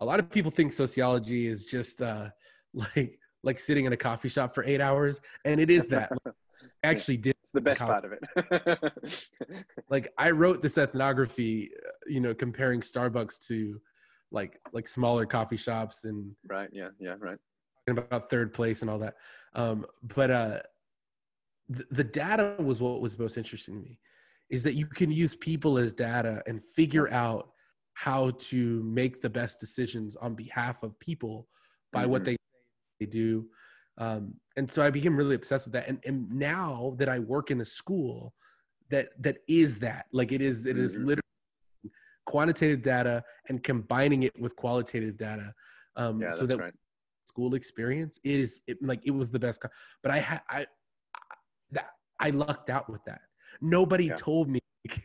A 0.00 0.04
lot 0.04 0.18
of 0.18 0.28
people 0.28 0.50
think 0.50 0.72
sociology 0.72 1.46
is 1.46 1.66
just 1.66 2.02
uh, 2.02 2.30
like 2.74 3.20
like 3.44 3.60
sitting 3.60 3.84
in 3.84 3.92
a 3.92 3.96
coffee 3.96 4.28
shop 4.28 4.56
for 4.56 4.64
eight 4.64 4.80
hours, 4.80 5.20
and 5.44 5.60
it 5.60 5.70
is 5.70 5.86
that. 5.88 6.10
I 6.82 6.88
actually 6.88 7.18
did 7.18 7.36
it's 7.40 7.52
the 7.52 7.60
best 7.60 7.80
part 7.80 8.04
of 8.04 8.12
it 8.12 8.90
like 9.88 10.12
I 10.18 10.30
wrote 10.30 10.62
this 10.62 10.78
ethnography, 10.78 11.70
uh, 11.74 11.90
you 12.06 12.20
know, 12.20 12.34
comparing 12.34 12.80
Starbucks 12.80 13.46
to 13.46 13.80
like 14.34 14.60
like 14.72 14.86
smaller 14.86 15.24
coffee 15.24 15.56
shops 15.56 16.04
and 16.04 16.34
right 16.48 16.68
yeah 16.72 16.88
yeah 16.98 17.14
right 17.20 17.38
talking 17.86 18.04
about 18.04 18.28
third 18.30 18.52
place 18.52 18.82
and 18.82 18.90
all 18.90 18.98
that. 18.98 19.14
Um, 19.54 19.86
but 20.16 20.30
uh, 20.30 20.60
the, 21.68 21.86
the 21.90 22.04
data 22.04 22.56
was 22.58 22.82
what 22.82 23.00
was 23.00 23.18
most 23.18 23.36
interesting 23.36 23.74
to 23.74 23.80
me, 23.80 24.00
is 24.50 24.62
that 24.62 24.74
you 24.74 24.86
can 24.86 25.10
use 25.10 25.34
people 25.36 25.78
as 25.78 25.92
data 25.92 26.42
and 26.46 26.62
figure 26.64 27.10
out 27.10 27.50
how 27.94 28.30
to 28.38 28.82
make 28.84 29.20
the 29.20 29.30
best 29.30 29.60
decisions 29.60 30.16
on 30.16 30.34
behalf 30.34 30.82
of 30.82 30.98
people 30.98 31.48
by 31.92 32.06
what 32.06 32.22
Mhm. 32.22 32.24
they 32.26 32.36
they 33.00 33.06
do. 33.06 33.46
Um, 33.98 34.34
and 34.56 34.70
so 34.70 34.82
I 34.82 34.90
became 34.90 35.16
really 35.16 35.34
obsessed 35.34 35.66
with 35.66 35.72
that. 35.74 35.88
And, 35.88 35.98
and 36.04 36.30
now 36.30 36.94
that 36.98 37.08
I 37.08 37.18
work 37.18 37.50
in 37.50 37.60
a 37.60 37.64
school 37.64 38.34
that 38.90 39.10
that 39.22 39.38
is 39.48 39.78
that, 39.80 40.06
like 40.12 40.32
it 40.32 40.40
is, 40.40 40.66
it 40.66 40.78
is 40.78 40.94
Mhm. 40.94 41.04
literally 41.06 41.23
quantitative 42.34 42.80
data 42.94 43.16
and 43.48 43.56
combining 43.70 44.20
it 44.28 44.34
with 44.44 44.52
qualitative 44.64 45.14
data. 45.26 45.48
Um, 46.02 46.14
yeah 46.22 46.30
so 46.38 46.44
that 46.50 46.58
right 46.64 46.76
school 47.32 47.52
experience 47.60 48.14
it 48.32 48.38
is 48.44 48.52
it, 48.70 48.76
like 48.90 49.00
it 49.10 49.14
was 49.20 49.28
the 49.36 49.42
best 49.46 49.56
co- 49.62 49.74
but 50.02 50.10
i 50.16 50.18
had 50.28 50.40
i 50.58 50.60
I- 50.60 51.42
that 51.76 51.88
i 52.26 52.28
lucked 52.42 52.68
out 52.76 52.86
with 52.92 53.02
that 53.10 53.22
nobody 53.76 54.06
Yeah. 54.08 54.18
told 54.28 54.46
me 54.54 54.60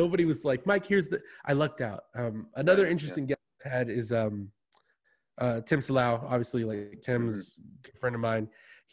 nobody 0.00 0.24
was 0.32 0.40
like 0.50 0.60
mike 0.70 0.86
here's 0.92 1.08
the 1.12 1.18
i 1.50 1.52
lucked 1.62 1.82
out 1.90 2.02
um 2.20 2.36
another 2.62 2.84
yeah. 2.86 2.92
interesting 2.94 3.24
guest 3.30 3.40
I 3.66 3.68
had 3.76 3.86
is 4.00 4.08
um 4.22 4.36
uh 5.44 5.58
tim 5.68 5.80
salau 5.88 6.12
obviously 6.34 6.62
like 6.70 7.00
tim's 7.08 7.36
Mm-hmm. 7.58 7.98
friend 8.00 8.14
of 8.18 8.22
mine 8.30 8.44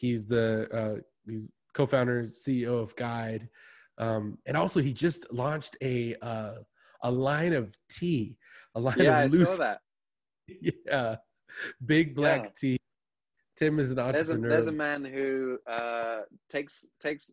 he's 0.02 0.21
the 0.34 0.45
uh 0.80 0.95
he's 1.30 1.45
co-founder 1.78 2.19
ceo 2.43 2.74
of 2.86 2.91
guide 3.08 3.43
Um, 4.10 4.26
and 4.47 4.56
also, 4.62 4.80
he 4.88 4.93
just 5.08 5.21
launched 5.43 5.74
a 5.93 5.95
uh, 6.32 6.56
a 7.04 7.12
line 7.12 7.54
of 7.54 7.76
tea, 7.90 8.38
a 8.76 8.80
line 8.80 8.96
Yeah, 8.98 9.20
of 9.20 9.24
I 9.24 9.28
loose, 9.28 9.58
saw 9.58 9.64
that. 9.64 9.80
yeah, 10.86 11.16
big 11.86 12.16
black 12.16 12.46
Yeah. 12.46 12.52
tea. 12.58 12.78
Tim 13.58 13.80
is 13.80 13.92
an 13.92 13.98
There's 13.98 14.30
a 14.30 14.34
entrepreneur. 14.34 14.50
there's 14.50 14.68
a 14.68 14.72
man 14.72 15.04
who 15.06 15.60
uh, 15.68 16.22
takes 16.50 16.86
takes 17.00 17.32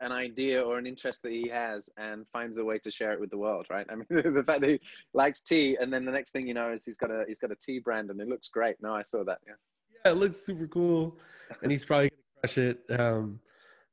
an 0.00 0.12
idea 0.12 0.62
or 0.62 0.78
an 0.78 0.86
interest 0.86 1.22
that 1.22 1.32
he 1.32 1.48
has 1.48 1.90
and 1.96 2.26
finds 2.28 2.58
a 2.58 2.64
way 2.64 2.78
to 2.78 2.90
share 2.90 3.12
it 3.12 3.20
with 3.20 3.30
the 3.30 3.36
world, 3.38 3.66
right? 3.68 3.86
I 3.90 3.96
mean, 3.96 4.06
the 4.10 4.44
fact 4.46 4.60
that 4.60 4.70
he 4.70 4.80
likes 5.12 5.40
tea, 5.40 5.76
and 5.80 5.92
then 5.92 6.04
the 6.04 6.12
next 6.12 6.30
thing 6.30 6.46
you 6.46 6.54
know 6.54 6.72
is 6.72 6.84
he's 6.84 6.96
got 6.96 7.10
a 7.10 7.24
he's 7.26 7.38
got 7.38 7.50
a 7.52 7.56
tea 7.56 7.80
brand, 7.80 8.10
and 8.10 8.20
it 8.20 8.28
looks 8.28 8.48
great. 8.48 8.76
No, 8.80 8.94
I 8.94 9.02
saw 9.02 9.24
that. 9.24 9.38
Yeah. 9.46 9.54
yeah, 10.04 10.12
it 10.12 10.16
looks 10.16 10.38
super 10.44 10.66
cool, 10.66 11.18
and 11.62 11.70
he's 11.70 11.84
probably 11.84 12.10
gonna 12.10 12.22
crush 12.40 12.58
it. 12.58 13.00
Um, 13.00 13.40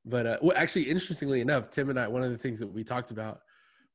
but 0.05 0.25
uh, 0.27 0.37
well, 0.41 0.55
actually, 0.55 0.83
interestingly 0.83 1.41
enough, 1.41 1.69
Tim 1.71 1.89
and 1.89 1.99
I, 1.99 2.07
one 2.07 2.23
of 2.23 2.31
the 2.31 2.37
things 2.37 2.59
that 2.59 2.67
we 2.67 2.83
talked 2.83 3.11
about 3.11 3.41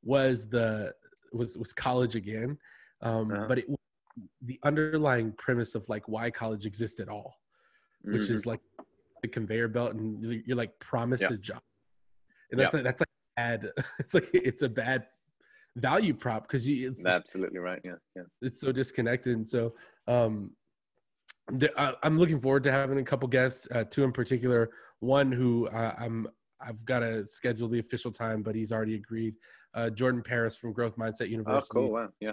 was 0.03 0.49
the 0.49 0.93
was 1.33 1.57
was 1.59 1.73
college 1.73 2.16
again, 2.16 2.59
um, 3.03 3.31
Uh-huh. 3.33 3.47
but 3.49 3.59
it 3.59 3.66
the 4.43 4.59
underlying 4.64 5.33
premise 5.33 5.75
of 5.75 5.88
like 5.88 6.09
why 6.09 6.31
college 6.31 6.66
exists 6.66 7.01
at 7.01 7.09
all, 7.09 7.40
which 8.03 8.23
Mhm. 8.27 8.31
is 8.31 8.47
like 8.47 8.61
the 9.23 9.29
conveyor 9.29 9.69
belt, 9.69 9.95
and 9.95 10.23
you're, 10.47 10.57
like 10.57 10.79
promised 10.79 11.23
Yeah. 11.23 11.35
a 11.35 11.38
job, 11.38 11.62
and 12.51 12.61
that's 12.61 12.75
like, 12.75 12.83
that's 12.85 13.01
like 13.01 13.09
bad. 13.37 13.71
It's 14.01 14.14
like 14.14 14.29
it's 14.35 14.62
a 14.62 14.69
bad 14.69 15.07
value 15.77 16.14
prop 16.14 16.43
because 16.49 16.69
you 16.69 16.90
it's, 16.90 17.07
absolutely 17.07 17.61
right. 17.61 17.81
Yeah, 17.85 17.95
yeah. 18.16 18.25
it's 18.43 18.61
so 18.61 18.73
disconnected. 18.73 19.37
And 19.37 19.49
so 19.49 19.75
um, 20.09 20.57
I, 21.77 21.95
I'm 22.03 22.19
looking 22.19 22.40
forward 22.40 22.64
to 22.64 22.73
having 22.73 22.99
a 22.99 23.05
couple 23.05 23.29
guests, 23.29 23.69
uh, 23.71 23.85
two 23.85 24.03
in 24.05 24.12
particular. 24.12 24.71
One 24.99 25.31
who 25.33 25.69
uh, 25.69 25.95
I'm 25.99 26.27
I've 26.64 26.85
got 26.85 27.01
to 27.01 27.27
schedule 27.27 27.68
the 27.68 27.79
official 27.79 28.11
time, 28.11 28.42
but 28.42 28.55
he's 28.55 28.73
already 28.73 28.94
agreed. 28.94 29.35
Uh, 29.75 29.90
Jordan 29.90 30.23
Paris 30.23 30.57
from 30.57 30.73
Growth 30.73 30.96
Mindset 30.96 31.29
University. 31.29 31.79
Oh, 31.79 31.81
cool. 31.81 31.92
Wow. 31.92 32.09
Yeah. 32.20 32.33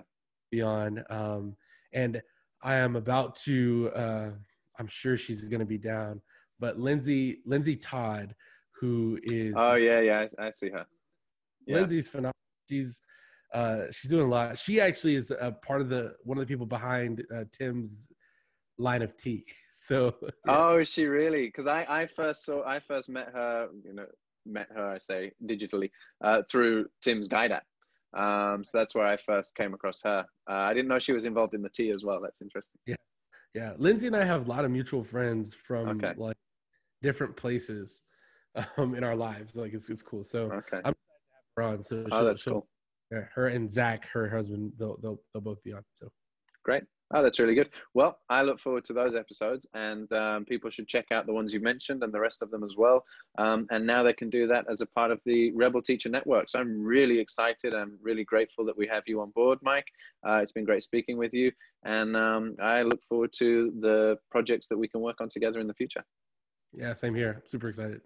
be 0.51 0.61
on, 0.61 1.03
um, 1.09 1.55
and 1.93 2.21
I 2.61 2.75
am 2.75 2.95
about 2.95 3.35
to. 3.45 3.91
Uh, 3.95 4.31
I'm 4.79 4.87
sure 4.87 5.17
she's 5.17 5.43
going 5.45 5.59
to 5.59 5.65
be 5.65 5.77
down, 5.77 6.21
but 6.59 6.77
Lindsay 6.77 7.39
Lindsay 7.45 7.75
Todd, 7.75 8.35
who 8.79 9.19
is 9.23 9.53
Oh 9.55 9.75
yeah, 9.75 9.99
yeah. 10.01 10.27
I, 10.39 10.47
I 10.47 10.51
see 10.51 10.69
her. 10.69 10.85
Yeah. 11.65 11.75
Lindsay's 11.77 12.07
phenomenal. 12.07 12.33
She's 12.69 13.01
uh, 13.53 13.83
she's 13.91 14.11
doing 14.11 14.25
a 14.25 14.29
lot. 14.29 14.57
She 14.57 14.81
actually 14.81 15.15
is 15.15 15.31
a 15.31 15.51
part 15.51 15.81
of 15.81 15.89
the 15.89 16.15
one 16.23 16.37
of 16.37 16.41
the 16.41 16.47
people 16.47 16.65
behind 16.65 17.25
uh, 17.33 17.45
Tim's 17.51 18.09
line 18.77 19.01
of 19.01 19.15
tea. 19.17 19.45
So 19.69 20.15
Oh, 20.47 20.79
is 20.79 20.89
she 20.89 21.05
really? 21.05 21.47
Because 21.47 21.67
I, 21.67 21.85
I 21.89 22.07
first 22.07 22.45
saw, 22.45 22.63
I 22.65 22.79
first 22.79 23.09
met 23.09 23.29
her, 23.33 23.69
you 23.83 23.93
know, 23.93 24.05
met 24.45 24.67
her, 24.73 24.85
I 24.91 24.97
say 24.97 25.31
digitally, 25.45 25.91
uh, 26.23 26.41
through 26.49 26.87
Tim's 27.01 27.27
guide 27.27 27.51
app. 27.51 27.65
Um, 28.17 28.63
so 28.63 28.77
that's 28.77 28.95
where 28.95 29.05
I 29.05 29.17
first 29.17 29.55
came 29.55 29.73
across 29.73 30.01
her. 30.03 30.25
Uh, 30.49 30.53
I 30.53 30.73
didn't 30.73 30.87
know 30.87 30.99
she 30.99 31.11
was 31.11 31.25
involved 31.25 31.53
in 31.53 31.61
the 31.61 31.69
tea 31.69 31.91
as 31.91 32.03
well. 32.03 32.21
That's 32.21 32.41
interesting. 32.41 32.79
yeah, 32.85 32.95
yeah. 33.53 33.73
Lindsay 33.77 34.07
and 34.07 34.15
I 34.15 34.23
have 34.23 34.47
a 34.47 34.49
lot 34.49 34.63
of 34.65 34.71
mutual 34.71 35.03
friends 35.03 35.53
from 35.53 35.99
Okay. 36.01 36.13
like 36.17 36.37
different 37.01 37.35
places 37.35 38.03
um, 38.77 38.95
in 38.95 39.03
our 39.03 39.15
lives. 39.15 39.55
Like 39.55 39.73
it's 39.73 39.89
it's 39.89 40.01
cool. 40.01 40.23
So 40.23 40.51
Okay. 40.51 40.81
we're 41.57 41.63
on. 41.63 41.83
So 41.83 42.05
Oh, 42.11 42.23
that's 42.25 42.43
cool. 42.43 42.67
yeah, 43.11 43.23
her 43.35 43.47
and 43.47 43.69
Zach, 43.71 44.07
her 44.07 44.29
husband, 44.29 44.73
they'll 44.79 44.97
they'll 45.01 45.19
they'll 45.33 45.41
both 45.41 45.61
be 45.63 45.73
on. 45.73 45.83
So 45.93 46.07
Great. 46.63 46.83
Oh, 47.13 47.23
that's 47.23 47.39
really 47.39 47.55
good. 47.55 47.69
Well, 47.93 48.19
I 48.29 48.41
look 48.41 48.59
forward 48.59 48.83
to 48.85 48.93
those 48.93 49.15
episodes, 49.15 49.65
and 49.73 50.11
um, 50.11 50.43
people 50.43 50.69
should 50.69 50.87
check 50.87 51.05
out 51.11 51.25
the 51.25 51.33
ones 51.33 51.53
you 51.53 51.61
mentioned 51.61 52.03
and 52.03 52.13
the 52.13 52.19
rest 52.19 52.41
of 52.41 52.51
them 52.51 52.63
as 52.63 52.75
well. 52.77 53.05
Um, 53.37 53.65
and 53.71 53.87
now 53.87 54.03
they 54.03 54.11
can 54.13 54.29
do 54.29 54.45
that 54.47 54.65
as 54.69 54.81
a 54.81 54.85
part 54.87 55.11
of 55.11 55.21
the 55.25 55.51
Rebel 55.53 55.81
Teacher 55.81 56.09
Network. 56.09 56.49
So 56.49 56.59
I'm 56.59 56.83
really 56.83 57.19
excited. 57.19 57.73
I'm 57.73 57.97
really 58.01 58.25
grateful 58.25 58.65
that 58.65 58.77
we 58.77 58.87
have 58.87 59.03
you 59.07 59.21
on 59.21 59.31
board, 59.31 59.59
Mike. 59.61 59.87
Uh, 60.27 60.39
it's 60.41 60.51
been 60.51 60.65
great 60.65 60.83
speaking 60.83 61.17
with 61.17 61.33
you, 61.33 61.51
and 61.85 62.17
um, 62.17 62.55
I 62.61 62.81
look 62.81 62.99
forward 63.07 63.31
to 63.39 63.71
the 63.79 64.17
projects 64.29 64.67
that 64.67 64.77
we 64.77 64.89
can 64.89 64.99
work 64.99 65.21
on 65.21 65.29
together 65.29 65.59
in 65.59 65.67
the 65.67 65.73
future. 65.73 66.03
yeah, 66.73 66.93
same 66.93 67.15
here. 67.15 67.41
Super 67.45 67.69
excited. 67.69 68.01